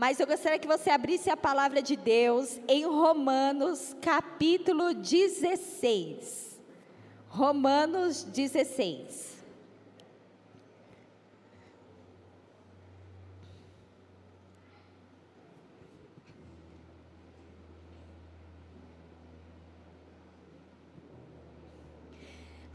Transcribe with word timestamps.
Mas 0.00 0.18
eu 0.18 0.26
gostaria 0.26 0.58
que 0.58 0.66
você 0.66 0.88
abrisse 0.88 1.28
a 1.28 1.36
palavra 1.36 1.82
de 1.82 1.94
Deus 1.94 2.58
em 2.66 2.86
Romanos, 2.86 3.94
capítulo 4.00 4.94
16. 4.94 6.58
Romanos 7.28 8.24
16. 8.24 9.44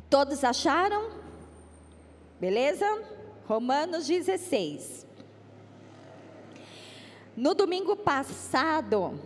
Todos 0.07 0.44
acharam? 0.44 1.10
Beleza? 2.39 2.86
Romanos 3.48 4.05
16. 4.05 5.05
No 7.36 7.54
domingo 7.54 7.97
passado, 7.97 9.20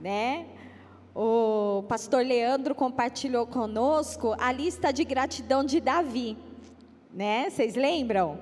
né, 0.00 0.46
o 1.14 1.84
pastor 1.86 2.24
Leandro 2.24 2.74
compartilhou 2.74 3.46
conosco 3.46 4.34
a 4.38 4.50
lista 4.50 4.90
de 4.90 5.04
gratidão 5.04 5.62
de 5.62 5.78
Davi, 5.78 6.34
né? 7.12 7.50
Vocês 7.50 7.74
lembram? 7.74 8.38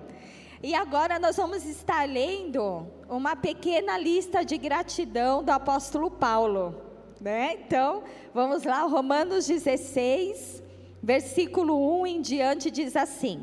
E 0.63 0.77
agora 0.77 1.19
nós 1.19 1.37
vamos 1.37 1.65
estar 1.67 2.09
lendo 2.09 2.87
uma 3.09 3.35
pequena 3.35 3.99
lista 3.99 4.45
de 4.45 4.57
gratidão 4.57 5.43
do 5.43 5.51
apóstolo 5.51 6.09
Paulo, 6.09 6.81
né? 7.21 7.55
Então, 7.55 8.05
vamos 8.33 8.63
lá, 8.63 8.83
Romanos 8.83 9.49
16, 9.49 10.63
versículo 11.03 12.01
1 12.03 12.07
em 12.07 12.21
diante 12.21 12.71
diz 12.71 12.95
assim: 12.95 13.43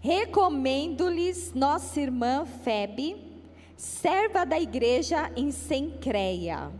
Recomendo-lhes 0.00 1.54
nossa 1.54 2.00
irmã 2.00 2.44
Febe, 2.64 3.25
serva 3.76 4.44
da 4.44 4.58
igreja 4.58 5.30
em 5.36 5.52
Sencreia. 5.52 6.72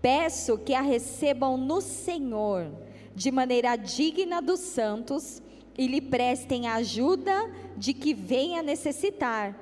Peço 0.00 0.58
que 0.58 0.74
a 0.74 0.80
recebam 0.80 1.56
no 1.56 1.80
Senhor, 1.80 2.66
de 3.14 3.30
maneira 3.30 3.76
digna 3.76 4.42
dos 4.42 4.60
santos, 4.60 5.40
e 5.78 5.86
lhe 5.86 6.00
prestem 6.00 6.66
ajuda 6.66 7.50
de 7.76 7.94
que 7.94 8.12
venha 8.12 8.62
necessitar, 8.62 9.56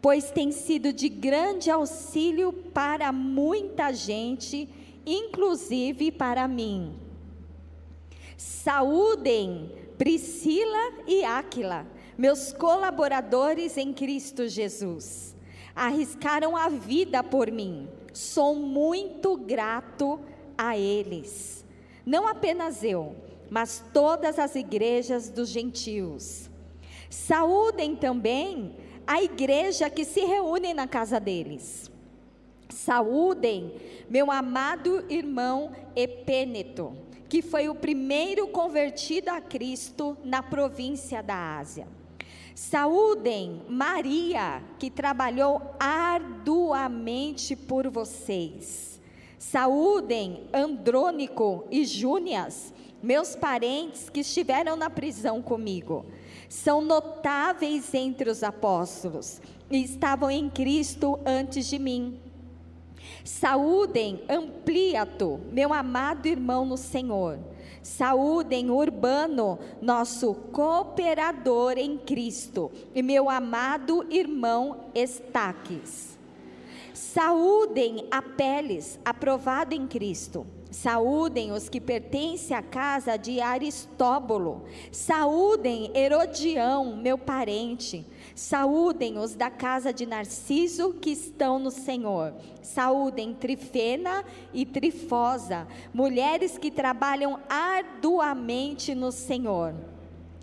pois 0.00 0.30
tem 0.30 0.52
sido 0.52 0.92
de 0.92 1.08
grande 1.08 1.70
auxílio 1.70 2.52
para 2.52 3.10
muita 3.10 3.90
gente, 3.92 4.68
inclusive 5.04 6.12
para 6.12 6.46
mim. 6.46 6.94
Saúdem 8.36 9.72
Priscila 9.96 10.92
e 11.06 11.24
Áquila, 11.24 11.86
meus 12.18 12.52
colaboradores 12.52 13.76
em 13.76 13.92
Cristo 13.92 14.46
Jesus 14.46 15.33
arriscaram 15.74 16.56
a 16.56 16.68
vida 16.68 17.22
por 17.22 17.50
mim. 17.50 17.88
Sou 18.12 18.54
muito 18.54 19.36
grato 19.36 20.20
a 20.56 20.78
eles. 20.78 21.64
Não 22.06 22.28
apenas 22.28 22.84
eu, 22.84 23.16
mas 23.50 23.82
todas 23.92 24.38
as 24.38 24.54
igrejas 24.54 25.28
dos 25.28 25.48
gentios. 25.48 26.50
Saúdem 27.10 27.96
também 27.96 28.76
a 29.06 29.22
igreja 29.22 29.90
que 29.90 30.04
se 30.04 30.20
reúne 30.20 30.72
na 30.74 30.86
casa 30.86 31.18
deles. 31.18 31.90
Saúdem 32.68 33.74
meu 34.08 34.30
amado 34.30 35.04
irmão 35.08 35.72
Epêneto, 35.94 36.96
que 37.28 37.42
foi 37.42 37.68
o 37.68 37.74
primeiro 37.74 38.48
convertido 38.48 39.30
a 39.30 39.40
Cristo 39.40 40.16
na 40.24 40.42
província 40.42 41.22
da 41.22 41.58
Ásia. 41.58 41.86
Saúdem 42.54 43.62
Maria, 43.68 44.62
que 44.78 44.88
trabalhou 44.88 45.60
arduamente 45.78 47.56
por 47.56 47.88
vocês. 47.88 49.00
Saúdem 49.36 50.48
Andrônico 50.54 51.66
e 51.68 51.84
Júnias, 51.84 52.72
meus 53.02 53.34
parentes 53.34 54.08
que 54.08 54.20
estiveram 54.20 54.76
na 54.76 54.88
prisão 54.88 55.42
comigo. 55.42 56.06
São 56.48 56.80
notáveis 56.80 57.92
entre 57.92 58.30
os 58.30 58.44
apóstolos 58.44 59.42
e 59.68 59.82
estavam 59.82 60.30
em 60.30 60.48
Cristo 60.48 61.18
antes 61.26 61.66
de 61.66 61.78
mim. 61.80 62.20
Saúdem 63.24 64.22
Ampliato, 64.28 65.40
meu 65.50 65.72
amado 65.74 66.26
irmão 66.26 66.64
no 66.64 66.76
Senhor. 66.76 67.38
Saúdem 67.84 68.70
Urbano, 68.70 69.58
nosso 69.82 70.34
cooperador 70.34 71.76
em 71.76 71.98
Cristo, 71.98 72.72
e 72.94 73.02
meu 73.02 73.28
amado 73.28 74.06
irmão 74.10 74.86
Estaques. 74.94 76.18
Saúdem 76.94 78.06
Apeles, 78.10 78.98
aprovado 79.04 79.74
em 79.74 79.86
Cristo. 79.86 80.46
Saúdem 80.74 81.52
os 81.52 81.68
que 81.68 81.80
pertencem 81.80 82.54
à 82.54 82.60
casa 82.60 83.16
de 83.16 83.40
Aristóbulo. 83.40 84.64
Saúdem 84.90 85.92
Herodião, 85.94 86.96
meu 86.96 87.16
parente. 87.16 88.04
Saúdem 88.34 89.16
os 89.16 89.36
da 89.36 89.48
casa 89.48 89.92
de 89.92 90.04
Narciso 90.04 90.94
que 90.94 91.10
estão 91.10 91.60
no 91.60 91.70
Senhor. 91.70 92.34
Saúdem 92.60 93.32
Trifena 93.34 94.24
e 94.52 94.66
Trifosa, 94.66 95.68
mulheres 95.92 96.58
que 96.58 96.72
trabalham 96.72 97.38
arduamente 97.48 98.96
no 98.96 99.12
Senhor. 99.12 99.74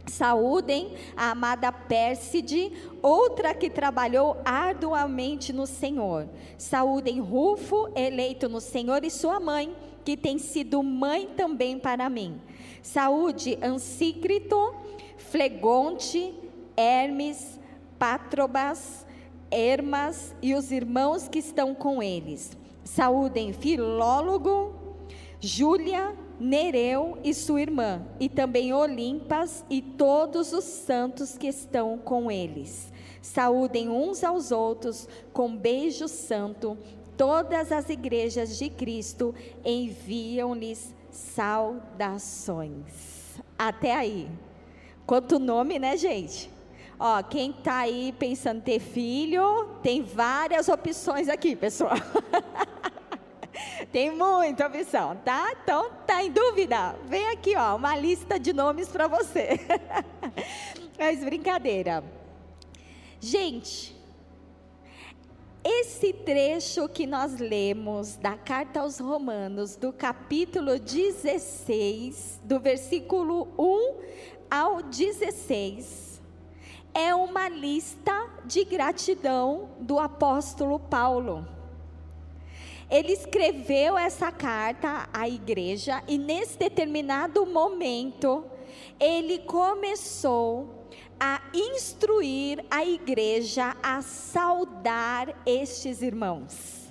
Saúdem 0.08 0.94
a 1.16 1.32
amada 1.32 1.72
Pérside, 1.72 2.72
outra 3.02 3.54
que 3.54 3.70
trabalhou 3.70 4.38
arduamente 4.46 5.52
no 5.54 5.68
Senhor. 5.68 6.28
Saúdem 6.58 7.20
Rufo, 7.20 7.90
eleito 7.96 8.50
no 8.50 8.60
Senhor, 8.60 9.04
e 9.04 9.12
sua 9.12 9.40
mãe, 9.40 9.76
que 10.04 10.18
tem 10.18 10.38
sido 10.38 10.82
mãe 10.84 11.28
também 11.36 11.80
para 11.80 12.10
mim. 12.10 12.40
Saúde 12.82 13.58
Ansícrito, 13.62 14.76
Flegonte, 15.18 16.34
Hermes, 16.76 17.60
Pátrobas, 18.00 19.06
Hermas 19.50 20.36
e 20.42 20.56
os 20.56 20.72
irmãos 20.72 21.28
que 21.28 21.40
estão 21.40 21.76
com 21.76 22.02
eles. 22.02 22.58
Saúdem 22.84 23.54
Filólogo, 23.54 24.74
Júlia, 25.40 26.16
Nereu 26.40 27.20
e 27.24 27.36
sua 27.36 27.62
irmã, 27.62 28.04
e 28.20 28.28
também 28.28 28.74
Olimpas 28.74 29.64
e 29.70 29.80
todos 29.80 30.54
os 30.54 30.64
santos 30.64 31.38
que 31.38 31.48
estão 31.48 32.00
com 32.00 32.32
eles. 32.32 32.92
Saúdem 33.22 33.90
uns 33.90 34.24
aos 34.24 34.52
outros 34.52 35.08
com 35.32 35.56
beijo 35.56 36.08
santo. 36.08 36.76
Todas 37.22 37.72
as 37.72 37.88
igrejas 37.88 38.58
de 38.58 38.68
Cristo 38.68 39.36
enviam-lhes 39.64 40.92
saudações. 41.12 42.84
Até 43.56 43.96
aí. 43.96 44.28
Quanto 45.06 45.38
nome, 45.38 45.78
né, 45.78 45.96
gente? 45.98 46.50
Ó, 47.00 47.22
quem 47.22 47.52
está 47.52 47.78
aí 47.82 48.12
pensando 48.18 48.64
ter 48.64 48.80
filho, 48.80 49.70
tem 49.84 50.02
várias 50.02 50.68
opções 50.68 51.30
aqui, 51.30 51.56
pessoal. 51.56 51.94
tem 53.94 54.10
muita 54.10 54.66
opção, 54.66 55.16
tá? 55.18 55.52
Então, 55.62 55.92
tá 56.08 56.24
em 56.24 56.32
dúvida? 56.32 56.96
Vem 57.06 57.30
aqui, 57.30 57.56
ó, 57.56 57.76
uma 57.76 57.96
lista 57.96 58.40
de 58.40 58.52
nomes 58.52 58.88
para 58.88 59.08
você. 59.08 59.60
Mas 60.98 61.24
brincadeira. 61.24 62.04
Gente, 63.20 64.01
esse 65.64 66.12
trecho 66.12 66.90
que 66.90 67.06
nós 67.06 67.40
lemos 67.40 68.16
da 68.16 68.36
carta 68.36 68.80
aos 68.80 69.00
Romanos, 69.00 69.76
do 69.76 69.94
capítulo 69.94 70.80
16, 70.80 72.42
do 72.44 72.60
versículo 72.60 73.48
1 73.58 73.96
ao 74.50 74.82
16, 74.82 76.20
é 76.94 77.14
uma 77.14 77.48
lista 77.48 78.28
de 78.44 78.66
gratidão 78.66 79.70
do 79.80 80.00
apóstolo 80.00 80.80
Paulo. 80.80 81.48
Ele 82.90 83.14
escreveu 83.14 83.98
essa 83.98 84.32
carta 84.32 85.08
à 85.14 85.30
igreja 85.30 86.04
e, 86.08 86.18
nesse 86.18 86.58
determinado 86.58 87.46
momento, 87.46 88.44
ele 89.00 89.40
começou 89.40 90.81
a 91.24 91.40
instruir 91.54 92.66
a 92.72 92.84
igreja 92.84 93.78
a 93.84 94.02
saudar 94.02 95.40
estes 95.46 96.02
irmãos, 96.02 96.88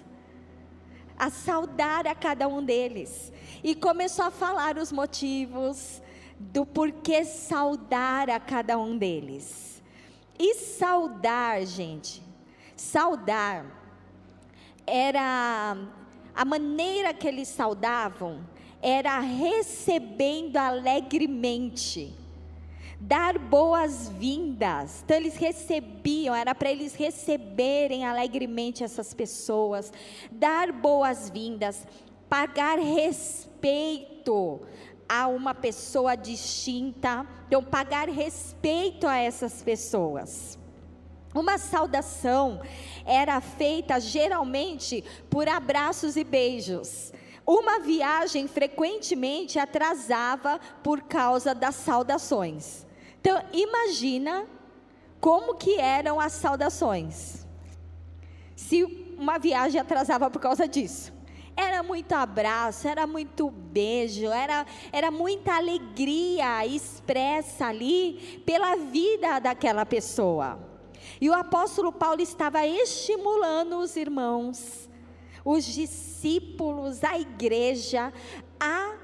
a 1.19 1.29
saudar 1.29 2.07
a 2.07 2.15
cada 2.15 2.47
um 2.47 2.65
deles, 2.65 3.33
e 3.61 3.75
começou 3.75 4.27
a 4.27 4.31
falar 4.31 4.79
os 4.79 4.93
motivos 4.93 6.01
do 6.39 6.65
porquê 6.65 7.25
saudar 7.25 8.31
a 8.31 8.39
cada 8.39 8.79
um 8.79 8.97
deles. 8.97 9.83
E 10.39 10.55
saudar, 10.55 11.67
gente, 11.67 12.23
saudar 12.77 13.67
era 14.87 15.77
a 16.33 16.45
maneira 16.45 17.13
que 17.13 17.27
eles 17.27 17.49
saudavam 17.49 18.47
era 18.81 19.19
recebendo 19.19 20.57
alegremente. 20.57 22.20
Dar 23.01 23.39
boas-vindas. 23.39 25.03
Então 25.03 25.17
eles 25.17 25.37
recebiam, 25.37 26.35
era 26.35 26.55
para 26.55 26.71
eles 26.71 26.95
receberem 26.95 28.05
alegremente 28.05 28.85
essas 28.85 29.15
pessoas, 29.15 29.91
dar 30.31 30.71
boas-vindas, 30.71 31.87
pagar 32.29 32.79
respeito 32.79 34.61
a 35.09 35.27
uma 35.27 35.55
pessoa 35.55 36.15
distinta, 36.15 37.27
então 37.47 37.65
pagar 37.65 38.09
respeito 38.09 39.07
a 39.07 39.17
essas 39.17 39.63
pessoas. 39.63 40.59
Uma 41.35 41.59
saudação 41.59 42.61
era 43.07 43.41
feita 43.41 43.99
geralmente 43.99 45.03
por 45.31 45.49
abraços 45.49 46.17
e 46.17 46.25
beijos. 46.25 47.13
Uma 47.47 47.81
viagem 47.81 48.47
frequentemente 48.47 49.59
atrasava 49.59 50.61
por 50.83 51.03
causa 51.03 51.55
das 51.55 51.77
saudações. 51.77 52.87
Então, 53.21 53.43
imagina 53.53 54.47
como 55.21 55.55
que 55.55 55.79
eram 55.79 56.19
as 56.19 56.33
saudações. 56.33 57.47
Se 58.57 58.83
uma 59.19 59.39
viagem 59.39 59.79
atrasava 59.79 60.31
por 60.31 60.41
causa 60.41 60.67
disso. 60.67 61.13
Era 61.55 61.83
muito 61.83 62.15
abraço, 62.15 62.89
era 62.89 63.07
muito 63.07 63.51
beijo, 63.51 64.27
era, 64.27 64.65
era 64.91 65.11
muita 65.11 65.57
alegria 65.57 66.65
expressa 66.65 67.67
ali 67.67 68.43
pela 68.47 68.77
vida 68.77 69.39
daquela 69.39 69.85
pessoa. 69.85 70.59
E 71.21 71.29
o 71.29 71.35
apóstolo 71.35 71.93
Paulo 71.93 72.23
estava 72.23 72.67
estimulando 72.67 73.79
os 73.79 73.95
irmãos, 73.95 74.89
os 75.45 75.65
discípulos, 75.67 77.05
a 77.05 77.19
igreja, 77.19 78.11
a 78.59 78.97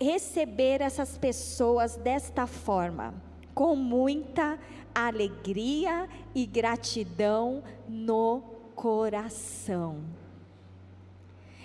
receber 0.00 0.80
essas 0.80 1.18
pessoas 1.18 1.96
desta 1.96 2.46
forma, 2.46 3.14
com 3.56 3.74
muita 3.74 4.58
alegria 4.94 6.06
e 6.34 6.44
gratidão 6.44 7.64
no 7.88 8.42
coração. 8.74 10.04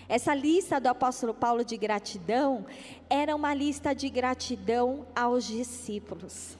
Essa 0.07 0.33
lista 0.33 0.79
do 0.79 0.87
apóstolo 0.87 1.33
Paulo 1.33 1.65
de 1.65 1.75
gratidão 1.75 2.65
era 3.09 3.35
uma 3.35 3.53
lista 3.53 3.93
de 3.93 4.09
gratidão 4.09 5.05
aos 5.13 5.45
discípulos, 5.45 6.57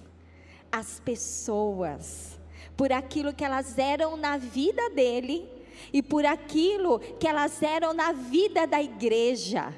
às 0.69 0.99
pessoas, 0.99 2.37
por 2.75 2.91
aquilo 2.91 3.33
que 3.33 3.45
elas 3.45 3.77
eram 3.77 4.17
na 4.17 4.35
vida 4.35 4.89
dele 4.89 5.49
e 5.93 6.03
por 6.03 6.25
aquilo 6.25 6.99
que 6.99 7.25
elas 7.25 7.63
eram 7.63 7.93
na 7.93 8.11
vida 8.11 8.67
da 8.67 8.83
igreja. 8.83 9.73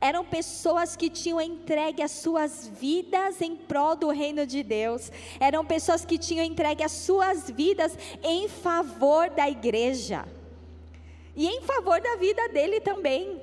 Eram 0.00 0.24
pessoas 0.24 0.94
que 0.94 1.10
tinham 1.10 1.40
entregue 1.40 2.02
as 2.02 2.12
suas 2.12 2.68
vidas 2.68 3.40
em 3.40 3.56
prol 3.56 3.96
do 3.96 4.10
reino 4.10 4.46
de 4.46 4.62
Deus. 4.62 5.10
Eram 5.40 5.64
pessoas 5.64 6.04
que 6.04 6.16
tinham 6.16 6.44
entregue 6.44 6.84
as 6.84 6.92
suas 6.92 7.50
vidas 7.50 7.98
em 8.22 8.48
favor 8.48 9.28
da 9.30 9.48
igreja 9.48 10.24
e 11.34 11.46
em 11.46 11.62
favor 11.62 12.00
da 12.00 12.16
vida 12.16 12.48
dele 12.48 12.80
também. 12.80 13.40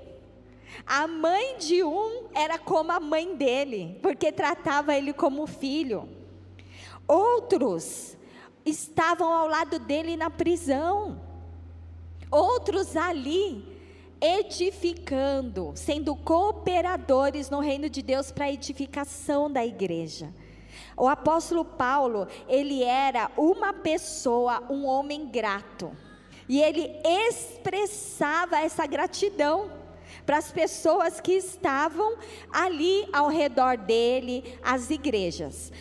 A 0.86 1.08
mãe 1.08 1.58
de 1.58 1.84
um 1.84 2.26
era 2.34 2.58
como 2.58 2.92
a 2.92 3.00
mãe 3.00 3.36
dele, 3.36 3.98
porque 4.02 4.32
tratava 4.32 4.96
ele 4.96 5.14
como 5.14 5.48
filho. 5.48 6.08
Outros 7.08 8.18
estavam 8.66 9.32
ao 9.32 9.48
lado 9.48 9.80
dele 9.80 10.18
na 10.18 10.30
prisão. 10.30 11.22
Outros 12.30 12.98
ali 12.98 13.75
edificando, 14.26 15.72
sendo 15.76 16.16
cooperadores 16.16 17.50
no 17.50 17.60
reino 17.60 17.88
de 17.88 18.02
Deus 18.02 18.32
para 18.32 18.46
a 18.46 18.52
edificação 18.52 19.52
da 19.52 19.64
igreja. 19.64 20.34
O 20.98 21.08
apóstolo 21.08 21.64
Paulo, 21.64 22.28
ele 22.48 22.84
era 22.84 23.30
uma 23.38 23.72
pessoa, 23.72 24.64
um 24.70 24.86
homem 24.86 25.28
grato. 25.28 25.92
E 26.50 26.62
ele 26.62 26.92
expressava 27.04 28.58
essa 28.58 28.86
gratidão 28.88 29.70
para 30.26 30.38
as 30.38 30.52
pessoas 30.52 31.22
que 31.22 31.34
estavam 31.34 32.18
ali 32.52 33.08
ao 33.14 33.28
redor 33.28 33.78
dele, 33.78 34.58
as 34.64 34.90
igrejas. 34.90 35.72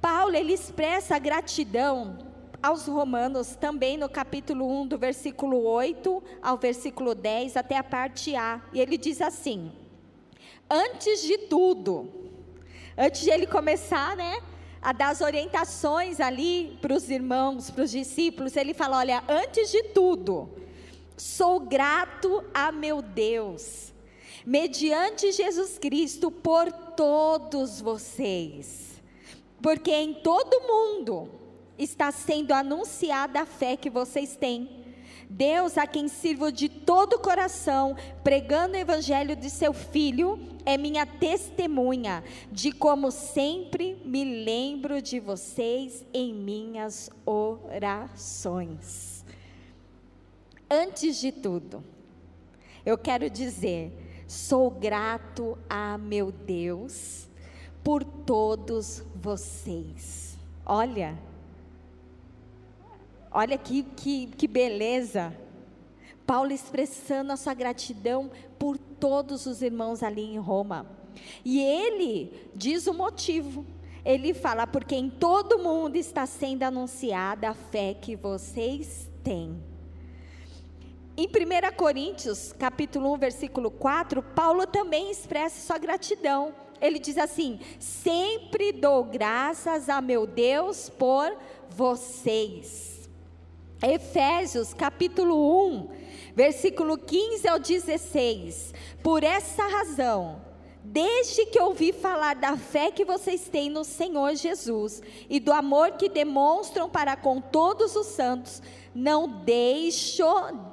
Paulo 0.00 0.36
ele 0.36 0.52
expressa 0.52 1.18
gratidão 1.18 2.25
aos 2.62 2.86
romanos 2.86 3.56
também 3.56 3.96
no 3.96 4.08
capítulo 4.08 4.68
1 4.82 4.88
do 4.88 4.98
versículo 4.98 5.64
8 5.64 6.22
ao 6.42 6.56
versículo 6.56 7.14
10 7.14 7.56
até 7.56 7.76
a 7.76 7.84
parte 7.84 8.34
A. 8.34 8.60
E 8.72 8.80
ele 8.80 8.96
diz 8.96 9.20
assim: 9.20 9.72
Antes 10.70 11.22
de 11.22 11.38
tudo, 11.38 12.10
antes 12.96 13.22
de 13.22 13.30
ele 13.30 13.46
começar, 13.46 14.16
né, 14.16 14.42
a 14.82 14.92
dar 14.92 15.08
as 15.08 15.20
orientações 15.20 16.20
ali 16.20 16.78
para 16.80 16.94
os 16.94 17.10
irmãos, 17.10 17.70
para 17.70 17.84
os 17.84 17.90
discípulos, 17.90 18.56
ele 18.56 18.74
fala: 18.74 18.98
olha, 18.98 19.22
antes 19.28 19.70
de 19.70 19.82
tudo, 19.84 20.48
sou 21.16 21.60
grato 21.60 22.44
a 22.52 22.70
meu 22.70 23.02
Deus, 23.02 23.92
mediante 24.44 25.32
Jesus 25.32 25.78
Cristo, 25.78 26.30
por 26.30 26.70
todos 26.72 27.80
vocês, 27.80 29.00
porque 29.60 29.90
em 29.90 30.14
todo 30.14 30.60
mundo 30.60 31.45
está 31.78 32.10
sendo 32.10 32.52
anunciada 32.52 33.40
a 33.40 33.46
fé 33.46 33.76
que 33.76 33.90
vocês 33.90 34.36
têm. 34.36 34.84
Deus, 35.28 35.76
a 35.76 35.86
quem 35.86 36.08
sirvo 36.08 36.52
de 36.52 36.68
todo 36.68 37.14
o 37.14 37.18
coração, 37.18 37.96
pregando 38.22 38.74
o 38.74 38.78
evangelho 38.78 39.34
de 39.34 39.50
seu 39.50 39.72
filho, 39.72 40.38
é 40.64 40.78
minha 40.78 41.04
testemunha 41.04 42.22
de 42.50 42.72
como 42.72 43.10
sempre 43.10 44.00
me 44.04 44.44
lembro 44.44 45.02
de 45.02 45.18
vocês 45.18 46.04
em 46.14 46.32
minhas 46.32 47.10
orações. 47.24 49.24
Antes 50.70 51.20
de 51.20 51.32
tudo, 51.32 51.82
eu 52.84 52.96
quero 52.96 53.28
dizer, 53.28 53.92
sou 54.28 54.70
grato 54.70 55.58
a 55.68 55.98
meu 55.98 56.30
Deus 56.30 57.28
por 57.82 58.04
todos 58.04 59.02
vocês. 59.14 60.36
Olha, 60.64 61.16
Olha 63.36 63.58
que, 63.58 63.82
que, 63.82 64.28
que 64.28 64.48
beleza. 64.48 65.30
Paulo 66.26 66.52
expressando 66.52 67.32
a 67.32 67.36
sua 67.36 67.52
gratidão 67.52 68.30
por 68.58 68.78
todos 68.78 69.44
os 69.44 69.60
irmãos 69.60 70.02
ali 70.02 70.22
em 70.22 70.38
Roma. 70.38 70.86
E 71.44 71.60
ele 71.60 72.32
diz 72.54 72.86
o 72.86 72.94
motivo. 72.94 73.66
Ele 74.02 74.32
fala: 74.32 74.66
porque 74.66 74.94
em 74.94 75.10
todo 75.10 75.58
mundo 75.58 75.96
está 75.96 76.24
sendo 76.24 76.62
anunciada 76.62 77.50
a 77.50 77.54
fé 77.54 77.92
que 77.92 78.16
vocês 78.16 79.06
têm. 79.22 79.62
Em 81.14 81.26
1 81.26 81.76
Coríntios, 81.76 82.54
capítulo 82.54 83.12
1, 83.12 83.18
versículo 83.18 83.70
4, 83.70 84.22
Paulo 84.22 84.66
também 84.66 85.10
expressa 85.10 85.60
sua 85.60 85.76
gratidão. 85.76 86.54
Ele 86.80 86.98
diz 86.98 87.18
assim: 87.18 87.60
Sempre 87.78 88.72
dou 88.72 89.04
graças 89.04 89.90
a 89.90 90.00
meu 90.00 90.26
Deus 90.26 90.88
por 90.88 91.36
vocês. 91.68 92.95
Efésios 93.82 94.72
capítulo 94.72 95.68
1, 95.68 95.88
versículo 96.34 96.96
15 96.96 97.46
ao 97.46 97.58
16. 97.58 98.72
Por 99.02 99.22
essa 99.22 99.66
razão, 99.66 100.40
desde 100.82 101.44
que 101.46 101.60
ouvi 101.60 101.92
falar 101.92 102.34
da 102.36 102.56
fé 102.56 102.90
que 102.90 103.04
vocês 103.04 103.48
têm 103.48 103.68
no 103.68 103.84
Senhor 103.84 104.34
Jesus 104.34 105.02
e 105.28 105.38
do 105.38 105.52
amor 105.52 105.92
que 105.92 106.08
demonstram 106.08 106.88
para 106.88 107.16
com 107.16 107.38
todos 107.38 107.94
os 107.96 108.06
santos, 108.06 108.62
não 108.94 109.28
deixo 109.28 110.24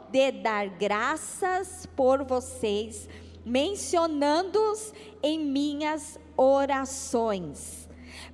de 0.09 0.31
dar 0.31 0.69
graças 0.69 1.85
por 1.97 2.23
vocês, 2.23 3.09
mencionando-os 3.45 4.93
em 5.21 5.39
minhas 5.39 6.17
orações. 6.37 7.89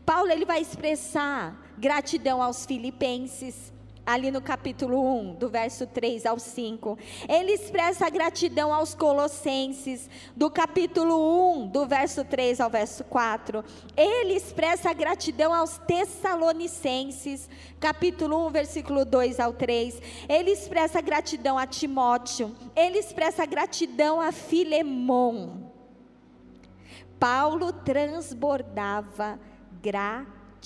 Paulo 0.05 0.31
ele 0.31 0.45
vai 0.45 0.61
expressar 0.61 1.73
gratidão 1.77 2.41
aos 2.41 2.65
filipenses, 2.65 3.73
ali 4.05 4.31
no 4.31 4.41
capítulo 4.41 4.99
1, 5.19 5.35
do 5.35 5.49
verso 5.49 5.85
3 5.85 6.25
ao 6.25 6.39
5. 6.39 6.97
Ele 7.27 7.51
expressa 7.51 8.09
gratidão 8.09 8.73
aos 8.73 8.95
Colossenses, 8.95 10.09
do 10.35 10.49
capítulo 10.49 11.61
1, 11.61 11.67
do 11.67 11.85
verso 11.85 12.25
3 12.25 12.59
ao 12.59 12.69
verso 12.69 13.03
4. 13.03 13.63
Ele 13.95 14.33
expressa 14.33 14.91
gratidão 14.93 15.53
aos 15.53 15.77
Tessalonicenses, 15.79 17.47
capítulo 17.79 18.47
1, 18.47 18.49
versículo 18.51 19.05
2 19.05 19.39
ao 19.39 19.53
3. 19.53 20.01
Ele 20.27 20.51
expressa 20.51 20.99
gratidão 21.01 21.57
a 21.57 21.67
Timóteo. 21.67 22.55
Ele 22.75 22.97
expressa 22.97 23.45
gratidão 23.45 24.19
a 24.19 24.31
Filemon. 24.31 25.69
Paulo 27.19 27.71
transbordava 27.73 29.39
gratidão 29.81 30.59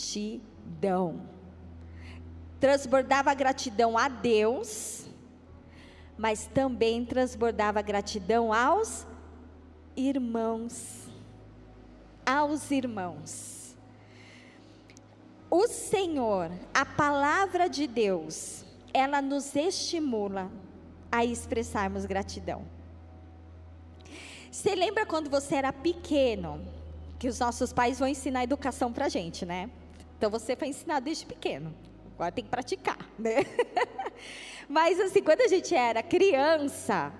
transbordava 2.63 3.34
gratidão 3.34 3.98
a 3.98 4.08
Deus, 4.08 5.05
mas 6.17 6.46
também 6.46 7.03
transbordava 7.03 7.82
gratidão 7.82 8.53
aos 8.53 9.05
irmãos. 9.98 11.10
Aos 12.25 12.72
irmãos. 12.72 13.75
O 15.51 15.67
Senhor, 15.67 16.50
a 16.74 16.86
palavra 16.86 17.67
de 17.67 17.86
Deus, 17.86 18.63
ela 18.93 19.22
nos 19.22 19.53
estimula 19.58 20.50
a 21.12 21.25
expressarmos 21.25 22.05
gratidão. 22.05 22.63
Você 24.50 24.74
lembra 24.74 25.05
quando 25.05 25.29
você 25.29 25.55
era 25.55 25.74
pequeno, 25.74 26.65
que 27.20 27.27
os 27.27 27.39
nossos 27.39 27.74
pais 27.74 28.00
vão 28.00 28.08
ensinar 28.08 28.46
educação 28.46 28.93
para 28.93 29.10
gente, 29.10 29.46
né? 29.46 29.70
Então 30.17 30.32
você 30.32 30.55
foi 30.55 30.70
ensinado 30.70 31.03
desde 31.03 31.25
pequeno. 31.25 31.75
Agora 32.15 32.32
tem 32.32 32.43
que 32.43 32.50
praticar, 32.50 32.98
né? 33.17 33.38
Mas 34.70 35.00
assim, 35.00 35.22
quando 35.22 35.41
a 35.41 35.48
gente 35.48 35.74
era 35.75 36.01
criança, 36.01 37.12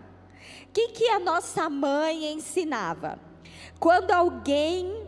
o 0.68 0.72
que, 0.72 0.90
que 0.90 1.10
a 1.10 1.20
nossa 1.20 1.70
mãe 1.70 2.32
ensinava? 2.32 3.20
Quando 3.80 4.12
alguém, 4.12 5.06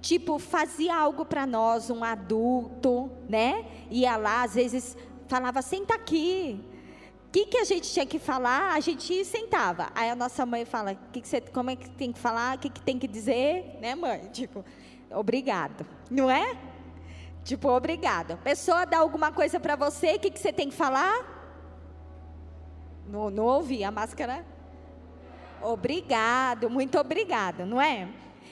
tipo, 0.00 0.38
fazia 0.38 0.94
algo 0.94 1.24
para 1.24 1.46
nós, 1.46 1.90
um 1.90 2.04
adulto, 2.04 3.10
né? 3.28 3.66
Ia 3.90 4.16
lá, 4.16 4.42
às 4.42 4.54
vezes 4.54 4.96
falava, 5.26 5.60
senta 5.62 5.94
aqui. 5.94 6.64
O 7.26 7.30
que, 7.30 7.46
que 7.46 7.58
a 7.58 7.64
gente 7.64 7.92
tinha 7.92 8.06
que 8.06 8.18
falar? 8.18 8.72
A 8.72 8.80
gente 8.80 9.24
sentava. 9.24 9.90
Aí 9.94 10.08
a 10.08 10.16
nossa 10.16 10.46
mãe 10.46 10.64
fala, 10.64 10.94
que 11.12 11.20
que 11.20 11.28
você, 11.28 11.40
como 11.40 11.70
é 11.70 11.76
que 11.76 11.90
tem 11.90 12.10
que 12.10 12.18
falar? 12.18 12.56
O 12.56 12.58
que, 12.58 12.70
que 12.70 12.80
tem 12.80 12.98
que 12.98 13.06
dizer? 13.06 13.76
Né, 13.80 13.94
mãe? 13.94 14.28
Tipo, 14.32 14.64
obrigado. 15.10 15.86
Não 16.10 16.30
é? 16.30 16.56
Tipo, 17.48 17.70
obrigado. 17.70 18.32
A 18.32 18.36
pessoa 18.36 18.84
dá 18.84 18.98
alguma 18.98 19.32
coisa 19.32 19.58
para 19.58 19.74
você, 19.74 20.16
o 20.16 20.20
que, 20.20 20.30
que 20.30 20.38
você 20.38 20.52
tem 20.52 20.68
que 20.68 20.76
falar? 20.76 21.16
Não, 23.06 23.30
não 23.30 23.44
ouvi 23.46 23.82
a 23.82 23.90
máscara. 23.90 24.44
Obrigado, 25.62 26.68
muito 26.68 26.98
obrigado, 26.98 27.64
não 27.64 27.80
é? 27.80 28.06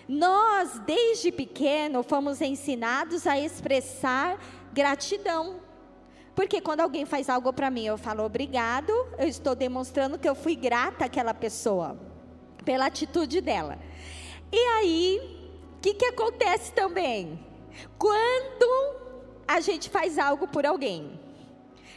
Nós, 0.08 0.78
desde 0.86 1.30
pequeno, 1.30 2.02
fomos 2.02 2.40
ensinados 2.40 3.26
a 3.26 3.38
expressar 3.38 4.38
gratidão. 4.72 5.60
Porque 6.34 6.62
quando 6.62 6.80
alguém 6.80 7.04
faz 7.04 7.28
algo 7.28 7.52
para 7.52 7.70
mim, 7.70 7.84
eu 7.84 7.98
falo 7.98 8.24
obrigado, 8.24 8.90
eu 9.18 9.28
estou 9.28 9.54
demonstrando 9.54 10.18
que 10.18 10.26
eu 10.26 10.34
fui 10.34 10.56
grata 10.56 11.04
àquela 11.04 11.34
pessoa, 11.34 11.98
pela 12.64 12.86
atitude 12.86 13.42
dela. 13.42 13.78
E 14.50 14.58
aí, 14.58 15.20
o 15.76 15.80
que, 15.82 15.92
que 15.92 16.06
acontece 16.06 16.72
também? 16.72 17.45
Quando 17.98 18.96
a 19.46 19.60
gente 19.60 19.88
faz 19.88 20.18
algo 20.18 20.46
por 20.48 20.66
alguém, 20.66 21.18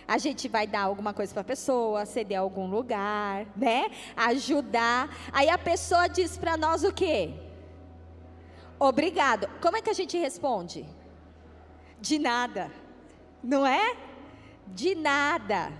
a 0.08 0.18
gente 0.18 0.48
vai 0.48 0.66
dar 0.66 0.82
alguma 0.82 1.14
coisa 1.14 1.32
para 1.32 1.42
a 1.42 1.46
pessoa, 1.46 2.06
ceder 2.06 2.40
algum 2.40 2.68
lugar, 2.68 3.46
né? 3.56 3.92
Ajudar. 4.16 5.16
Aí 5.32 5.50
a 5.50 5.58
pessoa 5.58 6.08
diz 6.08 6.36
para 6.36 6.58
nós 6.58 6.84
o 6.84 6.92
quê? 6.92 7.32
Obrigado. 8.80 9.48
Como 9.62 9.78
é 9.78 9.82
que 9.82 9.90
a 9.90 9.94
gente 9.94 10.18
responde? 10.18 10.86
De 12.02 12.18
nada. 12.18 12.72
Não 13.44 13.68
é? 13.68 13.96
De 14.66 14.96
nada. 14.96 15.72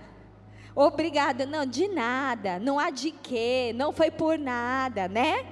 Obrigada. 0.76 1.44
Não, 1.44 1.66
de 1.66 1.88
nada. 1.88 2.58
Não 2.58 2.78
há 2.78 2.90
de 2.90 3.10
quê. 3.10 3.72
Não 3.74 3.92
foi 3.92 4.10
por 4.10 4.38
nada, 4.38 5.08
né? 5.08 5.46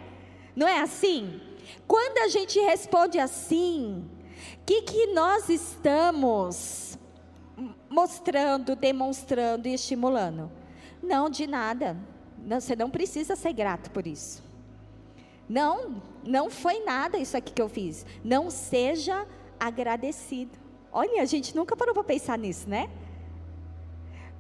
Não 0.55 0.69
é 0.69 0.81
assim? 0.81 1.41
Quando 1.87 2.19
a 2.19 2.29
gente 2.29 2.61
responde 2.61 3.19
assim, 3.19 4.09
o 4.55 4.65
que, 4.67 4.83
que 4.83 5.07
nós 5.09 5.49
estamos 5.49 6.99
mostrando, 7.89 8.77
demonstrando 8.77 9.69
e 9.69 9.75
estimulando? 9.75 10.51
Não, 11.03 11.29
de 11.29 11.47
nada. 11.47 11.97
Não, 12.39 12.61
você 12.61 12.77
não 12.77 12.91
precisa 12.91 13.35
ser 13.35 13.53
grato 13.53 13.91
por 13.91 14.07
isso. 14.07 14.43
Não, 15.49 16.03
não 16.23 16.51
foi 16.51 16.85
nada 16.85 17.19
isso 17.19 17.37
aqui 17.37 17.53
que 17.53 17.63
eu 17.63 17.69
fiz. 17.69 18.05
Não 18.23 18.51
seja 18.51 19.27
agradecido. 19.59 20.59
Olha, 20.93 21.23
a 21.23 21.25
gente 21.25 21.57
nunca 21.57 21.77
parou 21.77 21.95
para 21.95 22.05
pensar 22.05 22.39
nisso, 22.39 22.69
né? 22.69 22.91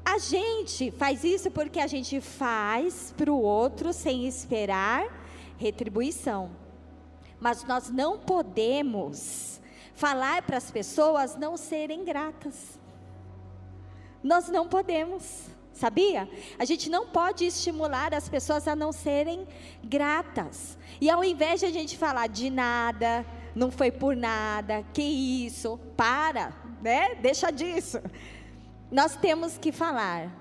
A 0.04 0.18
gente 0.18 0.90
faz 0.92 1.24
isso 1.24 1.50
porque 1.50 1.80
a 1.80 1.86
gente 1.86 2.20
faz 2.20 3.12
para 3.16 3.30
o 3.30 3.40
outro 3.40 3.92
sem 3.92 4.26
esperar 4.26 5.06
retribuição. 5.58 6.50
Mas 7.40 7.64
nós 7.64 7.90
não 7.90 8.18
podemos 8.18 9.57
falar 9.98 10.42
para 10.42 10.56
as 10.56 10.70
pessoas 10.70 11.34
não 11.34 11.56
serem 11.56 12.04
gratas. 12.04 12.78
Nós 14.22 14.48
não 14.48 14.68
podemos, 14.68 15.46
sabia? 15.72 16.28
A 16.56 16.64
gente 16.64 16.88
não 16.88 17.08
pode 17.08 17.44
estimular 17.44 18.14
as 18.14 18.28
pessoas 18.28 18.68
a 18.68 18.76
não 18.76 18.92
serem 18.92 19.46
gratas. 19.82 20.78
E 21.00 21.10
ao 21.10 21.24
invés 21.24 21.58
de 21.60 21.66
a 21.66 21.70
gente 21.70 21.98
falar 21.98 22.28
de 22.28 22.48
nada, 22.48 23.26
não 23.56 23.72
foi 23.72 23.90
por 23.90 24.14
nada, 24.14 24.84
que 24.94 25.02
isso, 25.02 25.80
para, 25.96 26.52
né? 26.80 27.16
Deixa 27.16 27.50
disso. 27.50 28.00
Nós 28.92 29.16
temos 29.16 29.58
que 29.58 29.72
falar, 29.72 30.32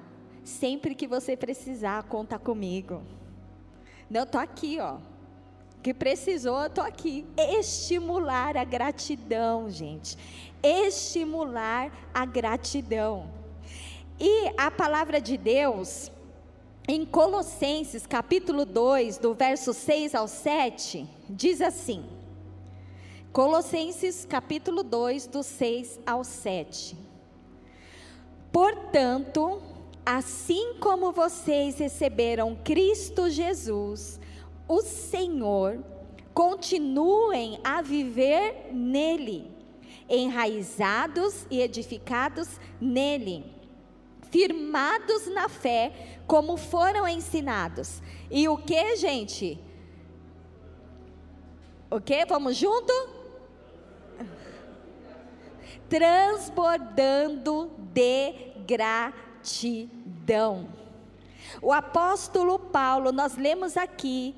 sempre 0.43 0.93
que 0.93 1.07
você 1.07 1.35
precisar, 1.35 2.03
conta 2.03 2.37
comigo. 2.37 3.01
Não, 4.07 4.21
estou 4.21 4.39
aqui, 4.39 4.77
ó 4.79 5.16
que 5.81 5.93
precisou, 5.93 6.59
eu 6.59 6.67
estou 6.67 6.83
aqui. 6.83 7.25
Estimular 7.37 8.57
a 8.57 8.63
gratidão, 8.63 9.69
gente. 9.69 10.17
Estimular 10.61 11.91
a 12.13 12.25
gratidão. 12.25 13.29
E 14.19 14.51
a 14.57 14.71
palavra 14.71 15.21
de 15.21 15.37
Deus, 15.37 16.11
em 16.87 17.05
Colossenses 17.05 18.07
capítulo 18.07 18.65
2, 18.65 19.17
do 19.17 19.33
verso 19.33 19.73
6 19.73 20.15
ao 20.15 20.27
7, 20.27 21.07
diz 21.29 21.61
assim: 21.61 22.03
Colossenses 23.31 24.25
capítulo 24.25 24.81
2, 24.81 25.27
do 25.27 25.43
6 25.43 25.99
ao 26.05 26.23
7. 26.23 26.97
Portanto, 28.51 29.61
assim 30.03 30.75
como 30.79 31.11
vocês 31.11 31.77
receberam 31.77 32.55
Cristo 32.63 33.29
Jesus, 33.29 34.19
o 34.67 34.81
Senhor, 34.81 35.83
continuem 36.33 37.59
a 37.63 37.81
viver 37.81 38.67
nele, 38.71 39.49
enraizados 40.09 41.45
e 41.49 41.61
edificados 41.61 42.59
nele, 42.79 43.43
firmados 44.29 45.25
na 45.27 45.49
fé, 45.49 46.19
como 46.27 46.57
foram 46.57 47.07
ensinados. 47.07 48.01
E 48.29 48.49
o 48.49 48.57
que, 48.57 48.97
gente? 48.97 49.57
O 51.89 52.01
que? 52.01 52.25
Vamos 52.25 52.57
junto? 52.57 52.91
Transbordando 55.87 57.71
de 57.93 58.33
gratidão. 58.67 60.67
O 61.61 61.71
apóstolo 61.71 62.59
Paulo, 62.59 63.13
nós 63.13 63.37
lemos 63.37 63.77
aqui, 63.77 64.35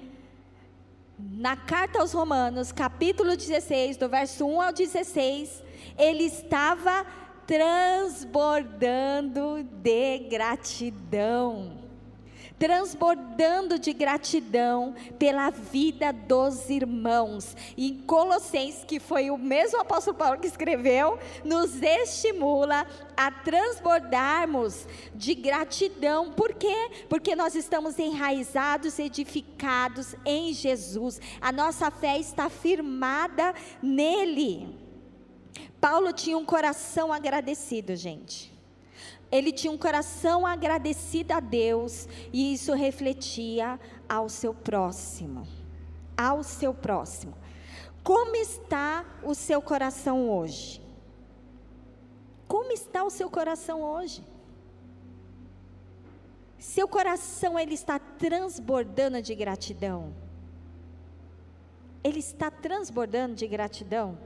na 1.19 1.55
carta 1.55 1.99
aos 1.99 2.13
Romanos, 2.13 2.71
capítulo 2.71 3.35
16, 3.35 3.97
do 3.97 4.07
verso 4.07 4.45
1 4.45 4.61
ao 4.61 4.71
16, 4.71 5.63
ele 5.97 6.23
estava 6.23 7.05
transbordando 7.45 9.63
de 9.63 10.19
gratidão. 10.29 11.78
Transbordando 12.59 13.79
de 13.79 13.93
gratidão 13.93 14.93
pela 15.17 15.49
vida 15.49 16.11
dos 16.11 16.69
irmãos. 16.69 17.55
E 17.77 18.03
Colossenses, 18.05 18.83
que 18.83 18.99
foi 18.99 19.31
o 19.31 19.37
mesmo 19.37 19.79
apóstolo 19.79 20.17
Paulo 20.17 20.39
que 20.39 20.47
escreveu, 20.47 21.17
nos 21.43 21.81
estimula 21.81 22.85
a 23.15 23.31
transbordarmos 23.31 24.85
de 25.15 25.33
gratidão. 25.33 26.31
Por 26.33 26.53
quê? 26.53 27.05
Porque 27.07 27.35
nós 27.35 27.55
estamos 27.55 27.97
enraizados, 27.97 28.99
edificados 28.99 30.15
em 30.25 30.53
Jesus. 30.53 31.21
A 31.39 31.51
nossa 31.51 31.89
fé 31.89 32.19
está 32.19 32.49
firmada 32.49 33.53
nele. 33.81 34.77
Paulo 35.79 36.11
tinha 36.11 36.37
um 36.37 36.45
coração 36.45 37.11
agradecido, 37.13 37.95
gente. 37.95 38.58
Ele 39.31 39.51
tinha 39.51 39.71
um 39.71 39.77
coração 39.77 40.45
agradecido 40.45 41.33
a 41.33 41.39
Deus 41.39 42.07
e 42.33 42.53
isso 42.53 42.73
refletia 42.73 43.79
ao 44.07 44.27
seu 44.27 44.53
próximo. 44.53 45.47
Ao 46.17 46.43
seu 46.43 46.73
próximo. 46.73 47.35
Como 48.03 48.35
está 48.35 49.05
o 49.23 49.35
seu 49.35 49.61
coração 49.61 50.29
hoje? 50.29 50.81
Como 52.47 52.71
está 52.71 53.03
o 53.03 53.09
seu 53.11 53.29
coração 53.29 53.83
hoje? 53.83 54.23
Seu 56.57 56.87
coração 56.87 57.59
ele 57.59 57.75
está 57.75 57.99
transbordando 57.99 59.21
de 59.21 59.35
gratidão. 59.35 60.13
Ele 62.03 62.19
está 62.19 62.49
transbordando 62.49 63.35
de 63.35 63.47
gratidão. 63.47 64.17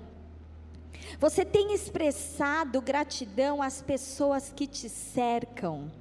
Você 1.20 1.46
tem 1.46 1.74
expressado 1.74 2.82
gratidão 2.82 3.62
às 3.62 3.82
pessoas 3.82 4.52
que 4.56 4.68
te 4.68 4.90
cercam. 4.90 5.92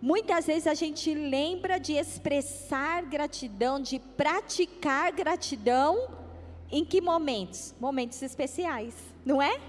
Muitas 0.00 0.46
vezes 0.46 0.66
a 0.66 0.74
gente 0.74 1.14
lembra 1.14 1.78
de 1.78 1.94
expressar 1.94 3.02
gratidão, 3.04 3.80
de 3.80 3.98
praticar 3.98 5.12
gratidão 5.12 6.22
Em 6.70 6.84
que 6.84 7.00
momentos? 7.00 7.74
Momentos 7.78 8.20
especiais, 8.22 8.94
não 9.24 9.40
é? 9.40 9.60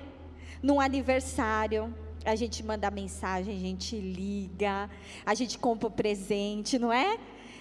Num 0.62 0.82
aniversário, 0.82 1.94
a 2.26 2.36
gente 2.36 2.64
manda 2.64 2.90
mensagem, 2.90 3.56
a 3.56 3.60
gente 3.60 3.96
liga, 4.00 4.90
a 5.26 5.36
gente 5.36 5.60
compra 5.60 5.88
o 5.88 5.92
presente, 5.92 6.80
não 6.80 6.92
é? 6.92 7.20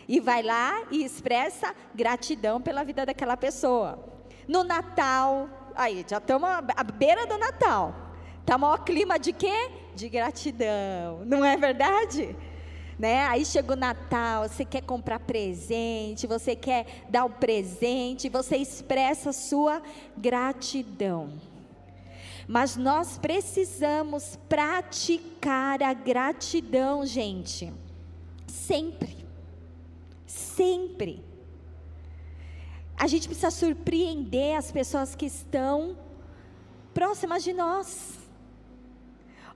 E 0.09 0.21
vai 0.21 0.43
lá 0.43 0.87
e 0.91 1.05
expressa 1.05 1.75
gratidão 1.95 2.61
pela 2.61 2.85
vida 2.85 3.05
daquela 3.05 3.37
pessoa. 3.37 4.14
No 4.47 4.63
Natal, 4.63 5.49
aí 5.75 6.05
já 6.09 6.19
estamos 6.19 6.49
à 6.49 6.85
beira 6.85 7.27
do 7.27 7.39
Natal. 7.39 7.95
Está 8.41 8.59
maior 8.59 8.85
clima 8.85 9.19
de 9.19 9.33
quê? 9.33 9.71
De 9.95 10.09
gratidão, 10.09 11.25
não 11.25 11.45
é 11.45 11.57
verdade? 11.57 12.37
Né? 12.99 13.25
Aí 13.27 13.45
chega 13.45 13.73
o 13.73 13.77
Natal, 13.77 14.49
você 14.49 14.65
quer 14.65 14.83
comprar 14.83 15.19
presente, 15.19 16.27
você 16.27 16.55
quer 16.55 17.05
dar 17.09 17.25
o 17.25 17.31
presente, 17.31 18.29
você 18.29 18.57
expressa 18.57 19.33
sua 19.33 19.83
gratidão. 20.17 21.33
Mas 22.47 22.77
nós 22.77 23.19
precisamos 23.19 24.39
praticar 24.49 25.83
a 25.83 25.95
gratidão, 25.95 27.05
gente. 27.07 27.73
Sempre. 28.47 29.27
Sempre. 30.27 31.25
A 32.97 33.07
gente 33.07 33.27
precisa 33.27 33.51
surpreender 33.51 34.57
as 34.57 34.71
pessoas 34.71 35.15
que 35.15 35.27
estão 35.27 35.97
próximas 36.93 37.43
de 37.43 37.53
nós. 37.53 38.19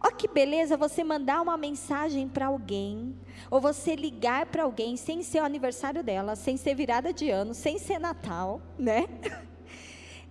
Olha 0.00 0.14
que 0.14 0.28
beleza 0.28 0.76
você 0.76 1.02
mandar 1.02 1.42
uma 1.42 1.56
mensagem 1.56 2.28
para 2.28 2.46
alguém, 2.46 3.16
ou 3.50 3.60
você 3.60 3.96
ligar 3.96 4.46
para 4.46 4.62
alguém 4.62 4.96
sem 4.96 5.22
ser 5.22 5.40
o 5.40 5.44
aniversário 5.44 6.04
dela, 6.04 6.36
sem 6.36 6.56
ser 6.56 6.74
virada 6.74 7.12
de 7.12 7.30
ano, 7.30 7.52
sem 7.52 7.78
ser 7.78 7.98
Natal, 7.98 8.60
né? 8.78 9.06